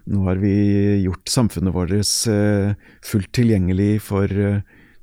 nå 0.09 0.23
har 0.25 0.39
vi 0.41 0.55
gjort 1.03 1.29
samfunnet 1.29 1.75
vårt 1.75 1.93
eh, 1.93 2.73
fullt 3.05 3.29
tilgjengelig 3.37 4.01
for 4.01 4.25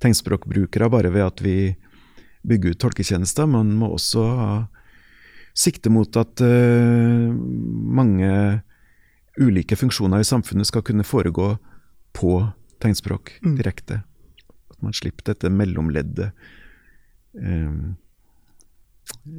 tegnspråkbrukere 0.02 0.90
bare 0.90 1.12
ved 1.14 1.22
at 1.22 1.44
vi 1.46 1.54
bygger 2.42 2.74
ut 2.74 2.80
tolketjenester. 2.82 3.46
Man 3.46 3.70
må 3.78 3.92
også 3.94 4.26
ha 4.40 4.50
sikte 5.56 5.90
mot 5.92 6.16
at 6.20 6.42
uh, 6.44 7.30
mange 7.30 8.30
ulike 9.40 9.76
funksjoner 9.78 10.22
i 10.22 10.28
samfunnet 10.28 10.68
skal 10.68 10.84
kunne 10.86 11.06
foregå 11.06 11.54
på 12.16 12.34
tegnspråk 12.82 13.36
mm. 13.44 13.56
direkte. 13.60 14.02
At 14.70 14.80
man 14.84 14.96
slipper 14.96 15.32
dette 15.32 15.50
mellomleddet. 15.52 16.32
Um, 17.34 17.96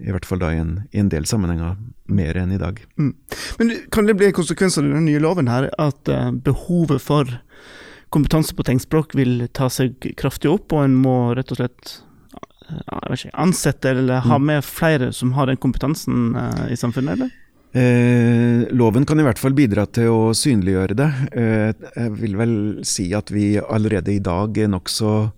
I 0.01 0.13
hvert 0.13 0.27
fall 0.27 0.41
da 0.41 0.51
i 0.53 0.61
en, 0.61 0.75
i 0.91 1.01
en 1.01 1.11
del 1.11 1.27
sammenhenger 1.29 1.77
mer 2.11 2.39
enn 2.39 2.53
i 2.55 2.61
dag. 2.61 2.79
Mm. 2.99 3.13
Men 3.59 3.75
kan 3.93 4.07
det 4.07 4.17
bli 4.19 4.29
en 4.29 4.37
konsekvens 4.37 4.79
av 4.79 4.87
den 4.87 5.07
nye 5.07 5.21
loven 5.23 5.51
her, 5.51 5.69
at 5.81 6.11
uh, 6.11 6.31
behovet 6.31 7.03
for 7.03 7.39
kompetanse 8.11 8.55
på 8.55 8.65
tegnspråk 8.67 9.15
vil 9.15 9.47
ta 9.55 9.69
seg 9.71 10.11
kraftig 10.19 10.51
opp, 10.51 10.73
og 10.75 10.85
en 10.85 10.97
må 10.99 11.17
rett 11.37 11.53
og 11.53 11.61
slett 11.61 11.99
ikke, 13.13 13.31
ansette 13.33 13.91
eller 13.93 14.23
ha 14.25 14.37
mm. 14.39 14.49
med 14.51 14.65
flere 14.65 15.11
som 15.15 15.33
har 15.37 15.49
den 15.49 15.59
kompetansen 15.61 16.35
uh, 16.37 16.67
i 16.71 16.77
samfunnet, 16.79 17.17
eller? 17.17 17.31
Eh, 17.71 18.67
loven 18.75 19.05
kan 19.07 19.19
i 19.19 19.23
hvert 19.23 19.39
fall 19.39 19.53
bidra 19.55 19.85
til 19.87 20.11
å 20.11 20.31
synliggjøre 20.35 20.95
det. 20.99 21.07
Eh, 21.31 21.69
jeg 21.95 22.15
vil 22.19 22.35
vel 22.39 22.55
si 22.87 23.07
at 23.15 23.31
vi 23.31 23.53
allerede 23.61 24.11
i 24.11 24.23
dag 24.23 24.57
er 24.59 24.71
nokså 24.73 25.31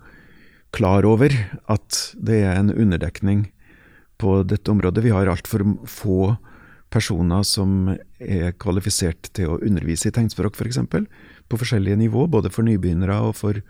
klar 0.73 1.05
over 1.05 1.35
at 1.69 1.99
det 2.17 2.41
er 2.41 2.57
en 2.57 2.73
underdekning 2.73 3.45
på 4.17 4.39
dette 4.49 4.73
området. 4.73 5.05
Vi 5.05 5.13
har 5.13 5.29
altfor 5.29 5.65
få 5.85 6.33
personer 6.93 7.45
som 7.45 7.93
er 8.17 8.53
kvalifisert 8.61 9.29
til 9.37 9.53
å 9.53 9.61
undervise 9.61 10.09
i 10.09 10.15
tegnspråk, 10.15 10.57
f.eks. 10.57 10.81
På 11.49 11.59
forskjellige 11.61 12.01
nivå, 12.01 12.25
både 12.29 12.49
for 12.53 12.65
nybegynnere 12.65 13.19
og 13.27 13.37
for, 13.37 13.61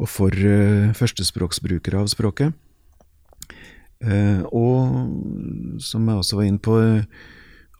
og 0.00 0.08
for 0.08 0.32
uh, 0.32 0.90
førstespråksbrukere 0.96 2.00
av 2.00 2.08
språket. 2.12 2.56
Uh, 4.00 4.40
og 4.56 5.80
som 5.84 6.08
jeg 6.08 6.22
også 6.22 6.38
var 6.40 6.48
inne 6.48 6.62
på, 6.64 6.78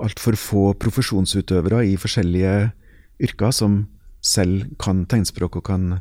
altfor 0.00 0.36
få 0.40 0.64
profesjonsutøvere 0.80 1.82
i 1.88 1.96
forskjellige 2.00 2.54
yrker 3.24 3.52
som 3.56 3.82
selv 4.24 4.68
kan 4.80 5.06
tegnspråk 5.08 5.56
og 5.60 5.64
kan, 5.64 6.00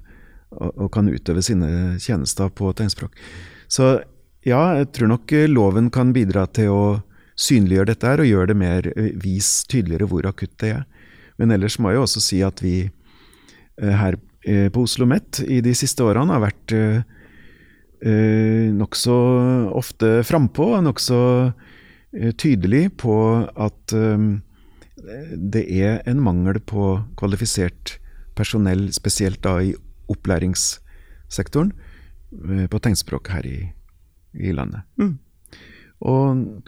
og 0.52 0.90
kan 0.92 1.08
utøve 1.08 1.44
sine 1.44 1.98
tjenester 2.04 2.52
på 2.52 2.72
tegnspråk. 2.76 3.16
Så 3.72 4.00
ja, 4.48 4.62
jeg 4.80 4.92
tror 4.96 5.12
nok 5.14 5.32
loven 5.52 5.88
kan 5.92 6.12
bidra 6.16 6.46
til 6.52 6.72
å 6.72 6.84
synliggjøre 7.40 7.94
dette 7.94 8.10
her 8.10 8.24
og 8.24 8.30
gjøre 8.30 8.52
det 8.52 8.58
mer 8.60 8.88
eh, 8.96 9.12
vis 9.20 9.50
tydeligere 9.70 10.08
hvor 10.12 10.28
akutt 10.30 10.56
det 10.62 10.74
er. 10.76 10.88
Men 11.40 11.54
ellers 11.56 11.80
må 11.80 11.94
jeg 11.94 12.04
også 12.04 12.24
si 12.24 12.42
at 12.46 12.64
vi 12.64 12.76
eh, 12.84 13.94
her 14.02 14.18
eh, 14.18 14.20
på 14.46 14.82
Oslo 14.82 15.04
OsloMet 15.04 15.42
i 15.52 15.60
de 15.62 15.74
siste 15.76 16.04
årene 16.06 16.32
har 16.32 16.44
vært 16.46 16.74
nokså 18.80 19.16
ofte 19.76 20.12
frampå 20.24 20.70
og 20.78 20.86
nokså 20.86 21.20
Eh, 22.12 22.32
tydelig 22.32 22.90
på 22.98 23.16
at 23.54 23.94
det 25.34 25.62
er 25.70 26.02
en 26.10 26.22
mangel 26.22 26.58
på 26.60 26.96
kvalifisert 27.20 28.00
personell, 28.38 28.88
spesielt 28.94 29.44
da 29.46 29.60
i 29.62 29.76
opplæringssektoren, 30.10 31.72
eh, 32.50 32.66
på 32.68 32.80
tegnspråk 32.82 33.30
her 33.30 33.46
i, 33.46 33.60
i 34.34 34.52
landet. 34.52 34.82
Mm. 34.98 35.20
Og 36.02 36.64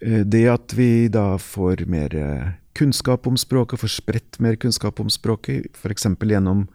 det 0.00 0.46
at 0.48 0.72
vi 0.72 1.08
da 1.12 1.36
får 1.36 1.84
mer 1.90 2.14
kunnskap 2.76 3.26
om 3.26 3.36
språket, 3.40 3.80
får 3.80 3.92
spredt 3.96 4.38
mer 4.42 4.56
kunnskap 4.60 5.00
om 5.00 5.10
språket, 5.10 5.70
f.eks. 5.74 6.06
gjennom 6.20 6.66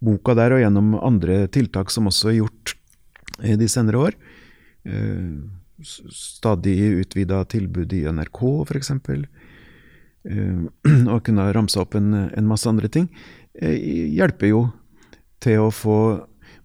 boka 0.00 0.34
der 0.36 0.56
og 0.56 0.62
gjennom 0.62 0.94
andre 0.98 1.44
tiltak 1.52 1.92
som 1.92 2.08
også 2.10 2.32
er 2.32 2.38
gjort 2.40 2.74
de 3.40 3.68
senere 3.68 4.00
år, 4.08 4.16
stadig 5.80 6.76
utvida 7.00 7.44
tilbud 7.48 7.92
i 7.96 8.04
NRK, 8.12 8.40
f.eks. 8.68 8.92
Uh, 10.28 10.66
og 11.14 11.22
kunne 11.24 11.46
ramse 11.56 11.80
opp 11.80 11.96
en, 11.96 12.12
en, 12.28 12.48
masse 12.48 12.68
andre 12.68 12.90
ting, 12.92 13.08
hjelper 13.56 14.52
jo 14.52 14.64
til 15.40 15.64
å 15.64 15.70
få 15.72 16.00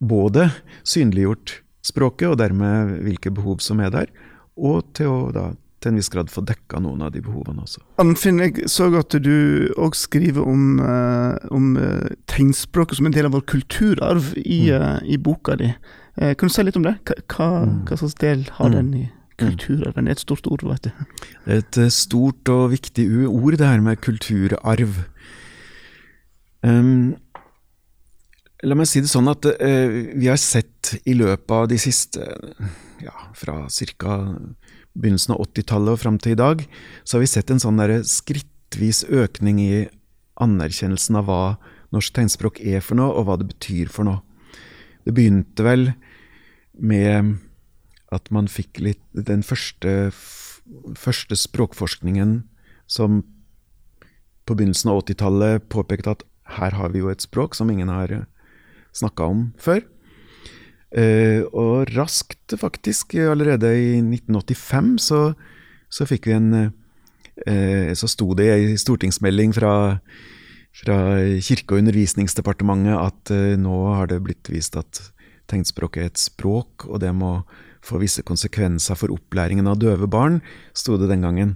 både 0.04 0.50
synliggjort 0.84 1.62
språket, 1.86 2.28
og 2.34 2.40
dermed 2.42 2.98
hvilke 3.06 3.32
behov 3.32 3.62
som 3.64 3.80
er 3.84 3.94
der, 3.94 4.12
og 4.56 4.92
til 4.98 5.12
å 5.12 5.20
da 5.36 5.46
til 5.86 5.93
en 5.93 6.00
viss 6.02 6.10
grad 6.10 6.32
få 6.34 6.41
dekka 6.45 6.80
noen 6.82 7.04
av 7.06 7.12
de 7.13 7.21
behovene 7.24 7.62
også. 7.62 7.84
Anfinn, 8.02 8.41
jeg 8.41 8.69
så 8.71 8.89
at 8.98 9.13
du 9.21 9.69
òg 9.78 9.98
skriver 9.98 10.41
om, 10.41 10.80
uh, 10.82 11.38
om 11.54 11.76
uh, 11.78 12.10
tegnspråket 12.32 12.98
som 12.98 13.10
en 13.10 13.13
del 13.13 13.30
av 13.30 13.36
vår 13.38 13.45
kulturarv 13.54 14.32
i, 14.41 14.65
uh, 14.74 14.98
i 15.06 15.19
boka 15.21 15.60
di. 15.62 15.69
Kan 16.15 16.48
du 16.48 16.54
si 16.54 16.63
litt 16.63 16.78
om 16.80 16.86
det? 16.86 16.93
Hva, 17.28 17.48
mm. 17.67 17.80
hva 17.89 17.98
slags 18.00 18.15
del 18.21 18.45
har 18.56 18.69
mm. 18.71 18.76
den 18.78 18.91
i 18.95 19.04
kulturarven? 19.41 20.08
Det 20.08 20.13
er 20.13 20.15
et 20.15 20.24
stort 20.24 20.48
ord, 20.48 20.63
vet 20.63 20.88
du. 20.88 21.04
Det 21.43 21.58
er 21.58 21.60
et 21.60 21.80
stort 21.91 22.52
og 22.54 22.69
viktig 22.71 23.06
ord, 23.28 23.58
det 23.60 23.67
her 23.67 23.84
med 23.84 24.00
kulturarv. 24.00 25.02
Um, 26.63 27.17
La 28.63 28.78
meg 28.80 28.88
si 28.88 29.04
det 29.04 29.12
sånn 29.12 29.28
at 29.28 29.43
uh, 29.45 29.89
vi 30.15 30.32
har 30.32 30.39
sett 30.39 30.95
i 31.04 31.13
løpet 31.19 31.52
av 31.52 31.67
de 31.69 31.78
siste 31.84 32.24
ja, 33.04 33.15
fra 33.36 33.65
ca. 34.00 34.15
begynnelsen 34.95 35.36
av 35.36 35.43
80-tallet 35.47 35.95
og 35.95 36.01
fram 36.01 36.17
til 36.21 36.36
i 36.36 36.39
dag, 36.39 36.63
så 37.03 37.17
har 37.17 37.25
vi 37.25 37.31
sett 37.31 37.51
en 37.51 37.62
sånn 37.62 37.81
skrittvis 38.08 39.03
økning 39.12 39.62
i 39.63 39.86
anerkjennelsen 40.41 41.19
av 41.19 41.29
hva 41.29 41.41
norsk 41.95 42.15
tegnspråk 42.15 42.60
er 42.63 42.84
for 42.84 42.99
noe, 42.99 43.13
og 43.13 43.27
hva 43.27 43.38
det 43.39 43.49
betyr 43.51 43.91
for 43.91 44.08
noe. 44.08 44.21
Det 45.05 45.13
begynte 45.15 45.63
vel 45.63 45.91
med 46.75 47.38
at 48.15 48.31
man 48.34 48.49
fikk 48.51 48.81
litt 48.84 49.03
den 49.13 49.43
første, 49.45 50.12
første 50.97 51.38
språkforskningen 51.39 52.39
som 52.88 53.23
på 54.45 54.55
begynnelsen 54.58 54.91
av 54.91 55.03
80-tallet 55.03 55.67
påpekte 55.73 56.15
at 56.15 56.25
her 56.60 56.77
har 56.77 56.91
vi 56.93 57.01
jo 57.01 57.10
et 57.10 57.23
språk 57.23 57.55
som 57.58 57.71
ingen 57.73 57.89
har 57.89 58.25
snakka 58.95 59.27
om 59.31 59.45
før. 59.62 59.81
Eh, 60.93 61.41
og 61.50 61.89
raskt, 61.95 62.54
faktisk, 62.60 63.17
allerede 63.17 63.71
i 63.74 63.98
1985, 64.04 64.93
så, 65.02 65.21
så 65.89 66.08
fikk 66.08 66.30
vi 66.30 66.38
en 66.38 66.54
eh, 66.62 67.91
Så 67.98 68.08
sto 68.08 68.34
det 68.38 68.48
i 68.54 68.78
stortingsmelding 68.80 69.56
fra 69.56 69.74
fra 70.76 70.98
Kirke- 71.39 71.76
og 71.76 71.84
undervisningsdepartementet 71.84 72.98
at 73.00 73.32
uh, 73.32 73.54
nå 73.60 73.76
har 73.95 74.10
det 74.12 74.24
blitt 74.26 74.50
vist 74.52 74.76
at 74.80 75.00
tegnspråk 75.52 76.00
er 76.02 76.10
et 76.10 76.19
språk, 76.19 76.88
og 76.89 77.00
det 77.04 77.13
må 77.15 77.45
få 77.86 78.02
visse 78.02 78.26
konsekvenser 78.26 78.98
for 78.98 79.13
opplæringen 79.13 79.69
av 79.69 79.78
døve 79.80 80.10
barn, 80.10 80.41
sto 80.76 80.98
det 80.98 81.08
den 81.12 81.24
gangen. 81.24 81.56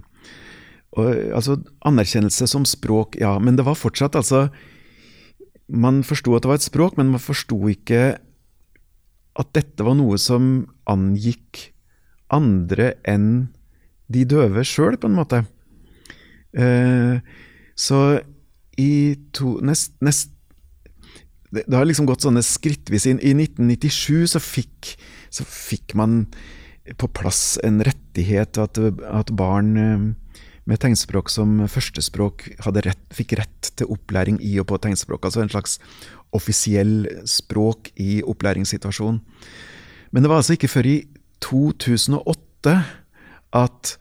Og, 0.96 1.10
altså, 1.36 1.58
Anerkjennelse 1.86 2.48
som 2.50 2.64
språk, 2.66 3.18
ja, 3.20 3.34
men 3.42 3.58
det 3.58 3.66
var 3.66 3.78
fortsatt 3.78 4.16
altså 4.18 4.48
Man 5.70 6.00
forsto 6.02 6.32
at 6.34 6.42
det 6.42 6.48
var 6.50 6.58
et 6.58 6.66
språk, 6.66 6.96
men 6.98 7.12
man 7.12 7.22
forsto 7.22 7.56
ikke 7.70 8.18
at 9.38 9.52
dette 9.56 9.86
var 9.86 9.96
noe 9.98 10.18
som 10.20 10.66
angikk 10.90 11.70
andre 12.34 12.94
enn 13.08 13.50
de 14.10 14.24
døve 14.26 14.64
sjøl, 14.66 14.98
på 14.98 15.10
en 15.10 15.18
måte. 15.18 15.44
Uh, 16.50 17.22
så 17.78 18.20
i 18.80 19.16
to, 19.36 19.58
nest, 19.64 19.94
nest, 20.04 20.32
det, 21.50 21.64
det, 21.66 21.76
har 21.76 21.86
liksom 21.86 22.08
gått 22.08 22.24
sånne 22.26 22.42
skrittvis 22.46 23.06
inn. 23.10 23.20
I 23.22 23.34
1997 23.36 24.34
så 24.34 24.42
fikk, 24.42 24.94
så 25.32 25.46
fikk 25.46 25.94
man 25.98 26.24
på 26.98 27.10
plass 27.14 27.58
en 27.66 27.82
rettighet 27.86 28.58
at, 28.58 28.78
at 28.80 29.32
barn 29.38 29.70
eh, 29.78 30.06
med 30.70 30.80
tegnspråk 30.82 31.30
som 31.32 31.58
førstespråk 31.70 32.46
rett, 32.84 33.02
fikk 33.14 33.34
rett 33.40 33.70
til 33.78 33.90
opplæring 33.90 34.38
i 34.42 34.56
og 34.62 34.68
på 34.70 34.78
tegnspråk. 34.82 35.26
Altså 35.26 35.42
en 35.42 35.52
slags 35.52 35.78
offisiell 36.36 37.08
språk 37.28 37.90
i 38.00 38.20
opplæringssituasjonen. 38.22 39.20
Men 40.10 40.22
det 40.22 40.30
var 40.30 40.42
altså 40.42 40.56
ikke 40.56 40.70
før 40.70 40.88
i 40.90 40.96
2008 41.44 42.74
at 43.56 43.94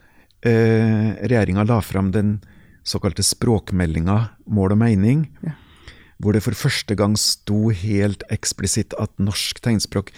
eh, 0.46 1.16
regjeringa 1.22 1.66
la 1.68 1.80
fram 1.86 2.12
den 2.14 2.40
såkalte 2.88 3.26
språkmeldinga 3.26 4.18
Mål 4.50 4.74
og 4.74 4.82
mening, 4.82 5.28
ja. 5.46 5.54
hvor 6.18 6.34
det 6.34 6.44
for 6.46 6.58
første 6.58 6.96
gang 6.98 7.16
sto 7.20 7.70
helt 7.70 8.24
eksplisitt 8.34 8.96
at 9.02 9.14
norsk 9.22 9.62
tegnspråk 9.62 10.10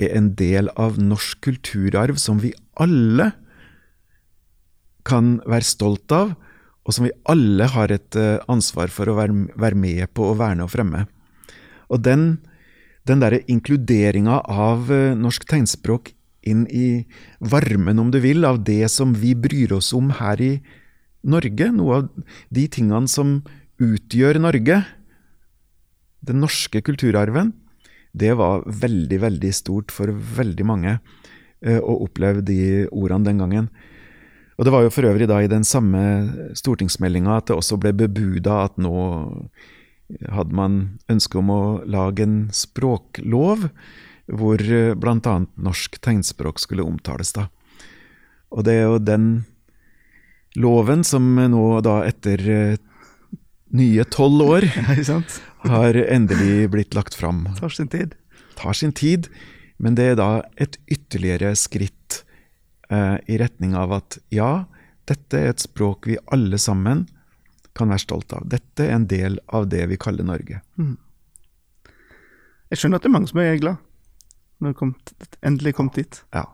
er 0.00 0.16
en 0.16 0.32
del 0.36 0.70
av 0.80 0.96
norsk 1.00 1.40
kulturarv 1.44 2.20
som 2.20 2.40
vi 2.40 2.52
alle 2.80 3.30
kan 5.06 5.36
være 5.46 5.66
stolt 5.66 6.12
av, 6.12 6.34
og 6.86 6.94
som 6.94 7.06
vi 7.06 7.14
alle 7.30 7.68
har 7.72 7.92
et 7.94 8.18
uh, 8.18 8.38
ansvar 8.50 8.90
for 8.94 9.10
å 9.10 9.16
være, 9.18 9.46
være, 9.58 9.78
med 9.78 10.02
på 10.14 10.30
å 10.30 10.36
verne 10.38 10.66
og 10.66 10.72
fremme. 10.72 11.04
Og 11.92 12.02
den, 12.06 12.38
den 13.08 13.22
derre 13.22 13.42
inkluderinga 13.50 14.40
av 14.42 14.90
uh, 14.90 15.14
norsk 15.18 15.46
tegnspråk 15.48 16.12
inn 16.46 16.64
i 16.70 17.04
varmen, 17.42 17.98
om 17.98 18.10
du 18.14 18.20
vil, 18.22 18.46
av 18.46 18.62
det 18.64 18.86
som 18.92 19.14
vi 19.18 19.34
bryr 19.34 19.74
oss 19.76 19.92
om 19.96 20.12
her 20.20 20.42
i 20.42 20.52
Norge, 21.26 21.72
noe 21.74 22.00
av 22.00 22.10
de 22.54 22.66
tingene 22.70 23.10
som 23.10 23.40
utgjør 23.82 24.38
Norge, 24.40 24.80
den 26.26 26.42
norske 26.42 26.82
kulturarven, 26.86 27.52
det 28.16 28.32
var 28.38 28.64
veldig, 28.64 29.18
veldig 29.26 29.52
stort 29.52 29.92
for 29.92 30.08
veldig 30.10 30.66
mange 30.66 30.94
eh, 30.94 31.76
å 31.76 31.98
oppleve 32.06 32.44
de 32.46 32.86
ordene 32.88 33.28
den 33.28 33.42
gangen. 33.42 33.68
Og 34.56 34.64
Det 34.64 34.72
var 34.72 34.86
jo 34.86 34.92
for 34.94 35.04
øvrig 35.04 35.28
da 35.28 35.42
i 35.44 35.50
den 35.52 35.66
samme 35.68 36.00
stortingsmeldinga 36.56 37.36
at 37.36 37.50
det 37.50 37.58
også 37.58 37.76
ble 37.80 37.92
bebuda 37.92 38.62
at 38.64 38.78
nå 38.80 38.94
hadde 40.30 40.54
man 40.54 40.98
ønske 41.10 41.38
om 41.40 41.50
å 41.50 41.62
lage 41.86 42.26
en 42.26 42.38
språklov 42.54 43.68
hvor 44.26 44.62
eh, 44.62 44.94
bl.a. 44.98 45.34
norsk 45.54 45.98
tegnspråk 46.02 46.60
skulle 46.62 46.86
omtales. 46.86 47.32
da. 47.36 47.48
Og 48.54 48.66
det 48.66 48.78
er 48.80 48.86
jo 48.86 48.98
den 49.02 49.28
loven 50.56 51.04
som 51.04 51.34
nå 51.36 51.64
da 51.84 52.00
etter 52.08 52.42
eh, 52.50 52.78
nye 53.76 54.06
tolv 54.10 54.46
år 54.46 54.68
har 55.74 56.00
endelig 56.06 56.70
blitt 56.72 56.96
lagt 56.96 57.18
fram. 57.18 57.46
Tar 57.58 57.74
sin 57.74 57.90
tid. 57.92 58.14
Tar 58.56 58.78
sin 58.78 58.94
tid, 58.96 59.28
men 59.78 59.98
det 59.98 60.12
er 60.12 60.18
da 60.18 60.30
et 60.56 60.78
ytterligere 60.88 61.52
skritt 61.58 62.22
eh, 62.90 63.18
i 63.26 63.38
retning 63.42 63.76
av 63.76 63.98
at 64.00 64.18
ja, 64.34 64.66
dette 65.06 65.38
er 65.38 65.52
et 65.52 65.62
språk 65.62 66.08
vi 66.08 66.18
alle 66.34 66.58
sammen 66.58 67.04
kan 67.76 67.92
være 67.92 68.04
stolt 68.04 68.32
av. 68.36 68.46
Dette 68.50 68.86
er 68.86 68.96
en 68.96 69.06
del 69.10 69.38
av 69.54 69.68
det 69.72 69.84
vi 69.90 69.98
kaller 70.00 70.26
Norge. 70.26 70.62
Jeg 72.70 72.80
skjønner 72.80 72.98
at 72.98 73.06
det 73.06 73.10
er 73.10 73.16
mange 73.18 73.30
som 73.30 73.42
er 73.42 73.60
glad 73.62 73.82
når 74.56 74.72
det 74.72 74.78
kom, 74.78 74.92
endelig 75.44 75.74
kom 75.76 75.90
dit. 75.92 76.22
Ja. 76.32 76.46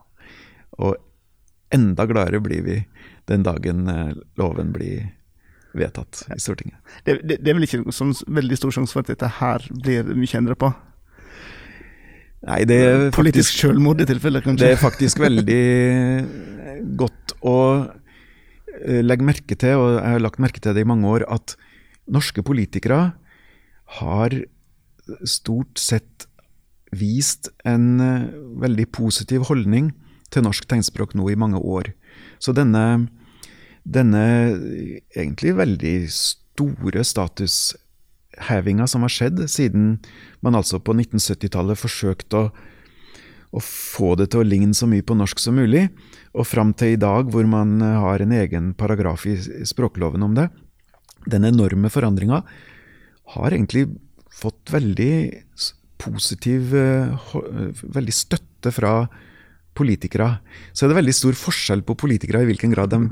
Og 0.75 0.97
enda 1.73 2.05
gladere 2.09 2.41
blir 2.43 2.65
vi 2.65 2.79
den 3.31 3.45
dagen 3.47 3.87
eh, 3.87 4.15
loven 4.39 4.73
blir 4.75 5.05
vedtatt 5.73 6.25
i 6.35 6.39
Stortinget. 6.41 6.77
Det, 7.05 7.21
det, 7.23 7.39
det 7.41 7.49
er 7.51 7.57
vel 7.57 7.65
ikke 7.65 7.93
sånn 7.95 8.13
veldig 8.27 8.59
stor 8.59 8.75
sjanse 8.75 8.93
for 8.93 9.05
at 9.05 9.13
dette 9.13 9.29
her 9.39 9.63
blir 9.71 10.11
mye 10.11 10.39
endret 10.39 10.59
på? 10.61 10.69
Nei, 12.43 12.59
det 12.67 12.77
er 12.83 13.05
Politisk 13.15 13.53
faktisk, 13.53 13.61
selvmord 13.63 14.03
i 14.03 14.07
tilfelle, 14.09 14.41
det 14.59 14.73
er 14.73 14.79
faktisk 14.81 15.21
veldig 15.23 15.63
godt 16.99 17.37
å 17.47 17.55
legge 18.83 19.25
merke 19.25 19.55
til, 19.59 19.79
og 19.79 19.97
jeg 19.97 20.15
har 20.15 20.23
lagt 20.23 20.41
merke 20.43 20.61
til 20.63 20.75
det 20.75 20.83
i 20.83 20.89
mange 20.89 21.07
år, 21.07 21.25
at 21.31 21.55
norske 22.11 22.43
politikere 22.43 23.13
har 23.99 24.35
stort 25.27 25.79
sett 25.79 26.27
vist 26.93 27.49
en 27.67 27.99
eh, 28.01 28.31
veldig 28.61 28.87
positiv 28.93 29.47
holdning 29.49 29.91
til 30.33 30.45
norsk 30.45 30.67
tegnspråk 30.69 31.15
nå 31.17 31.29
i 31.31 31.39
mange 31.39 31.59
år. 31.59 31.91
Så 32.41 32.53
denne, 32.55 33.09
denne 33.83 34.23
egentlig 35.15 35.55
veldig 35.57 35.95
store 36.13 37.03
statushevinga 37.05 38.87
som 38.89 39.05
har 39.05 39.13
skjedd 39.13 39.43
siden 39.51 39.97
man 40.45 40.57
altså 40.57 40.79
på 40.81 40.95
1970-tallet 40.97 41.81
forsøkte 41.81 42.45
å, 42.45 42.51
å 43.53 43.61
få 43.61 44.13
det 44.17 44.31
til 44.33 44.41
å 44.41 44.47
ligne 44.47 44.73
så 44.77 44.87
mye 44.89 45.05
på 45.05 45.15
norsk 45.17 45.41
som 45.41 45.57
mulig, 45.59 45.85
og 46.33 46.47
fram 46.49 46.73
til 46.77 46.95
i 46.95 47.01
dag 47.01 47.29
hvor 47.31 47.45
man 47.49 47.77
eh, 47.85 47.99
har 48.01 48.23
en 48.23 48.33
egen 48.33 48.71
paragraf 48.77 49.27
i 49.29 49.37
språkloven 49.69 50.25
om 50.25 50.33
det. 50.37 50.47
Den 51.29 51.45
enorme 51.47 51.91
forandringa 51.93 52.41
har 53.35 53.53
egentlig 53.53 53.85
fått 54.33 54.73
veldig 54.73 55.13
positiv 56.01 56.73
eh, 56.75 57.13
eh, 57.13 57.85
Veldig 57.99 58.15
støtte 58.15 58.73
fra 58.73 59.03
politikere. 59.77 60.35
Så 60.73 60.85
er 60.85 60.91
det 60.91 60.99
veldig 60.99 61.15
stor 61.17 61.37
forskjell 61.37 61.85
på 61.85 61.97
politikere 61.97 62.43
i 62.43 62.49
hvilken 62.49 62.73
grad 62.73 62.93
de 62.93 63.07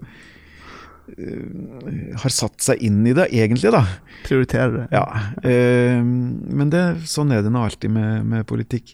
har 2.21 2.31
satt 2.31 2.61
seg 2.63 2.83
inn 2.85 2.99
i 3.09 3.13
det, 3.17 3.25
egentlig, 3.35 3.71
da. 3.73 3.81
Prioritere 4.23 4.69
det. 4.75 4.83
Ja, 4.93 5.01
men 5.43 6.69
det, 6.71 6.83
sånn 7.09 7.33
er 7.35 7.41
det 7.43 7.51
nå 7.51 7.65
alltid 7.65 7.91
med, 7.91 8.29
med 8.29 8.45
politikk. 8.47 8.93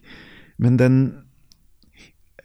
Men 0.63 0.79
den 0.79 0.95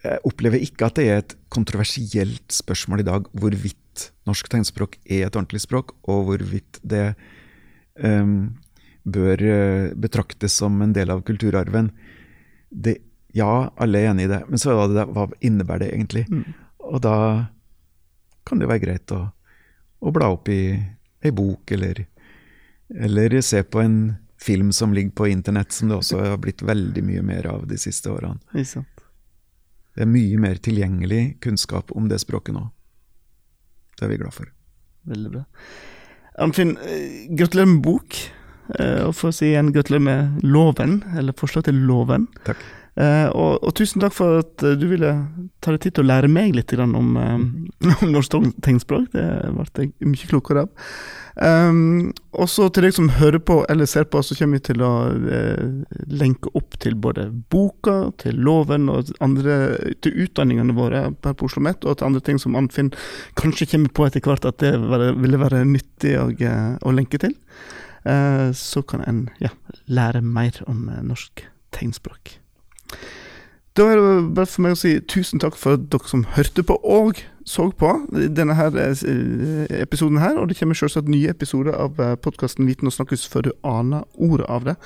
Jeg 0.03 0.23
opplever 0.27 0.63
ikke 0.63 0.89
at 0.89 0.99
det 0.99 1.07
er 1.09 1.21
et 1.23 1.37
kontroversielt 1.53 2.55
spørsmål 2.55 3.05
i 3.05 3.07
dag 3.07 3.29
hvorvidt 3.39 4.09
norsk 4.27 4.49
tegnspråk 4.51 4.97
er 5.05 5.27
et 5.27 5.37
ordentlig 5.37 5.63
språk, 5.63 5.95
og 6.11 6.27
hvorvidt 6.27 6.81
det 6.83 7.13
um, 8.03 8.55
bør 9.05 9.43
eh, 9.47 9.93
betraktes 9.99 10.57
som 10.59 10.81
en 10.83 10.95
del 10.95 11.11
av 11.13 11.23
kulturarven. 11.27 11.91
Det, 12.71 12.97
ja, 13.37 13.69
alle 13.77 14.01
er 14.01 14.11
enig 14.13 14.27
i 14.27 14.33
det, 14.33 14.43
men 14.49 14.63
så 14.63 14.75
det 14.91 15.07
hva 15.13 15.29
innebærer 15.41 15.87
det 15.87 15.93
egentlig? 15.93 16.25
Mm. 16.31 16.55
Og 16.89 17.03
da 17.05 17.17
kan 18.49 18.63
det 18.63 18.71
være 18.71 18.85
greit 18.87 19.15
å, 19.15 19.27
å 20.03 20.15
bla 20.15 20.33
opp 20.35 20.51
i 20.51 20.63
ei 21.23 21.31
bok, 21.35 21.71
eller 21.75 22.07
eller 22.93 23.41
se 23.41 23.63
på 23.63 23.81
en 23.81 24.15
film 24.43 24.73
som 24.73 24.93
ligger 24.93 25.11
på 25.11 25.29
internett, 25.29 25.73
som 25.73 25.89
det 25.89 25.97
også 25.97 26.19
har 26.21 26.41
blitt 26.43 26.63
veldig 26.63 27.05
mye 27.07 27.23
mer 27.23 27.47
av 27.47 27.67
de 27.69 27.79
siste 27.79 28.11
årene. 28.11 28.37
Det 29.95 30.03
er 30.07 30.09
mye 30.09 30.39
mer 30.41 30.55
tilgjengelig 30.65 31.41
kunnskap 31.45 31.91
om 31.97 32.07
det 32.09 32.21
språket 32.23 32.55
nå. 32.57 32.67
Det 33.99 34.07
er 34.07 34.13
vi 34.15 34.21
glad 34.23 34.33
for. 34.33 34.49
Veldig 35.11 35.33
bra. 35.35 35.43
Arnfinn, 36.41 36.77
eh, 36.81 37.27
gratulerer 37.37 37.69
med 37.75 37.83
bok. 37.85 38.17
eh, 38.79 39.03
Og 39.05 39.15
for 39.15 39.29
å 39.29 39.35
si 39.35 39.51
igjen 39.53 39.73
gratulerer 39.75 40.01
med 40.07 40.43
loven, 40.43 41.03
eller 41.17 41.33
forslag 41.37 41.65
til 41.65 41.75
loven. 41.75 42.29
Takk. 42.47 42.57
Eh, 42.93 43.29
og, 43.33 43.63
og 43.65 43.73
tusen 43.79 44.03
takk 44.03 44.13
for 44.13 44.43
at 44.43 44.63
eh, 44.69 44.77
du 44.77 44.85
ville 44.91 45.15
ta 45.65 45.73
deg 45.73 45.81
tid 45.81 45.95
til 45.97 46.05
å 46.05 46.11
lære 46.11 46.29
meg 46.29 46.53
litt 46.53 46.75
om, 46.77 47.17
eh, 47.17 47.89
om 48.05 48.13
norsk 48.13 48.37
tegnspråk. 48.65 49.09
Det 49.15 49.27
ble 49.57 49.87
jeg 49.87 50.13
mye 50.13 50.31
klokere 50.31 50.67
av. 50.67 50.89
Um, 51.33 52.11
og 52.37 52.45
så 52.53 52.67
til 52.69 52.85
deg 52.85 52.93
som 52.93 53.07
hører 53.17 53.41
på 53.41 53.63
eller 53.73 53.89
ser 53.89 54.05
på, 54.13 54.21
så 54.21 54.37
kommer 54.37 54.61
vi 54.61 54.67
til 54.67 54.83
å 54.85 54.91
uh, 55.17 55.63
lenke 56.13 56.51
opp 56.59 56.77
til 56.85 56.93
både 56.93 57.31
boka, 57.49 58.11
til 58.21 58.37
loven 58.37 58.91
og 58.93 59.09
andre, 59.25 59.57
til 60.05 60.27
utdanningene 60.27 60.77
våre 60.77 61.07
her 61.07 61.15
på 61.23 61.33
Oslo 61.33 61.49
OsloMet, 61.63 61.89
og 61.89 61.97
til 61.97 62.11
andre 62.11 62.23
ting 62.27 62.43
som 62.43 62.59
Anfinn 62.61 62.93
kanskje 63.41 63.71
kommer 63.73 63.97
på 63.97 64.11
etter 64.11 64.29
hvert 64.29 64.45
at 64.45 64.61
det 64.61 64.75
ville 64.77 65.41
være 65.41 65.65
nyttig 65.73 66.19
å, 66.21 66.29
å 66.29 66.93
lenke 66.93 67.23
til. 67.25 67.33
Uh, 68.05 68.53
så 68.53 68.85
kan 68.85 69.01
en 69.09 69.25
ja, 69.41 69.55
lære 69.89 70.21
mer 70.21 70.61
om 70.69 70.85
norsk 71.01 71.47
tegnspråk. 71.73 72.42
Da 73.77 73.87
er 73.89 73.97
det 73.97 74.35
bare 74.37 74.47
for 74.47 74.65
meg 74.67 74.75
å 74.77 74.81
si 74.83 74.99
tusen 75.09 75.41
takk 75.41 75.55
for 75.57 75.81
dere 75.81 76.09
som 76.11 76.27
hørte 76.37 76.65
på 76.69 76.77
og 76.85 77.23
så 77.49 77.71
på 77.75 77.89
denne 78.13 78.55
her 78.55 78.77
eh, 78.79 79.81
episoden 79.81 80.21
her. 80.21 80.37
Og 80.39 80.51
det 80.51 80.59
kommer 80.59 80.77
selvsagt 80.77 81.09
nye 81.09 81.33
episoder 81.33 81.75
av 81.75 81.97
podkasten 82.23 82.69
Viten 82.69 82.91
og 82.91 82.95
snakkes 82.95 83.25
før 83.33 83.49
du 83.49 83.53
aner 83.65 84.05
ordet 84.15 84.47
av 84.53 84.69
det. 84.69 84.77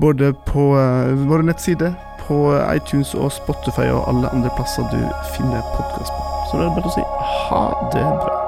Både 0.00 0.32
på 0.48 0.72
eh, 0.80 1.12
våre 1.28 1.44
nettsider, 1.44 1.92
på 2.24 2.38
iTunes 2.72 3.12
og 3.14 3.32
Spotify 3.36 3.90
og 3.92 4.08
alle 4.08 4.32
andre 4.32 4.52
plasser 4.56 4.88
du 4.88 5.02
finner 5.36 5.60
podkast 5.76 6.16
på. 6.16 6.32
Så 6.48 6.56
da 6.56 6.64
er 6.64 6.72
det 6.72 6.80
bare 6.80 6.88
å 6.88 6.96
si 6.96 7.04
ha 7.50 7.62
det 7.92 8.08
bra. 8.24 8.43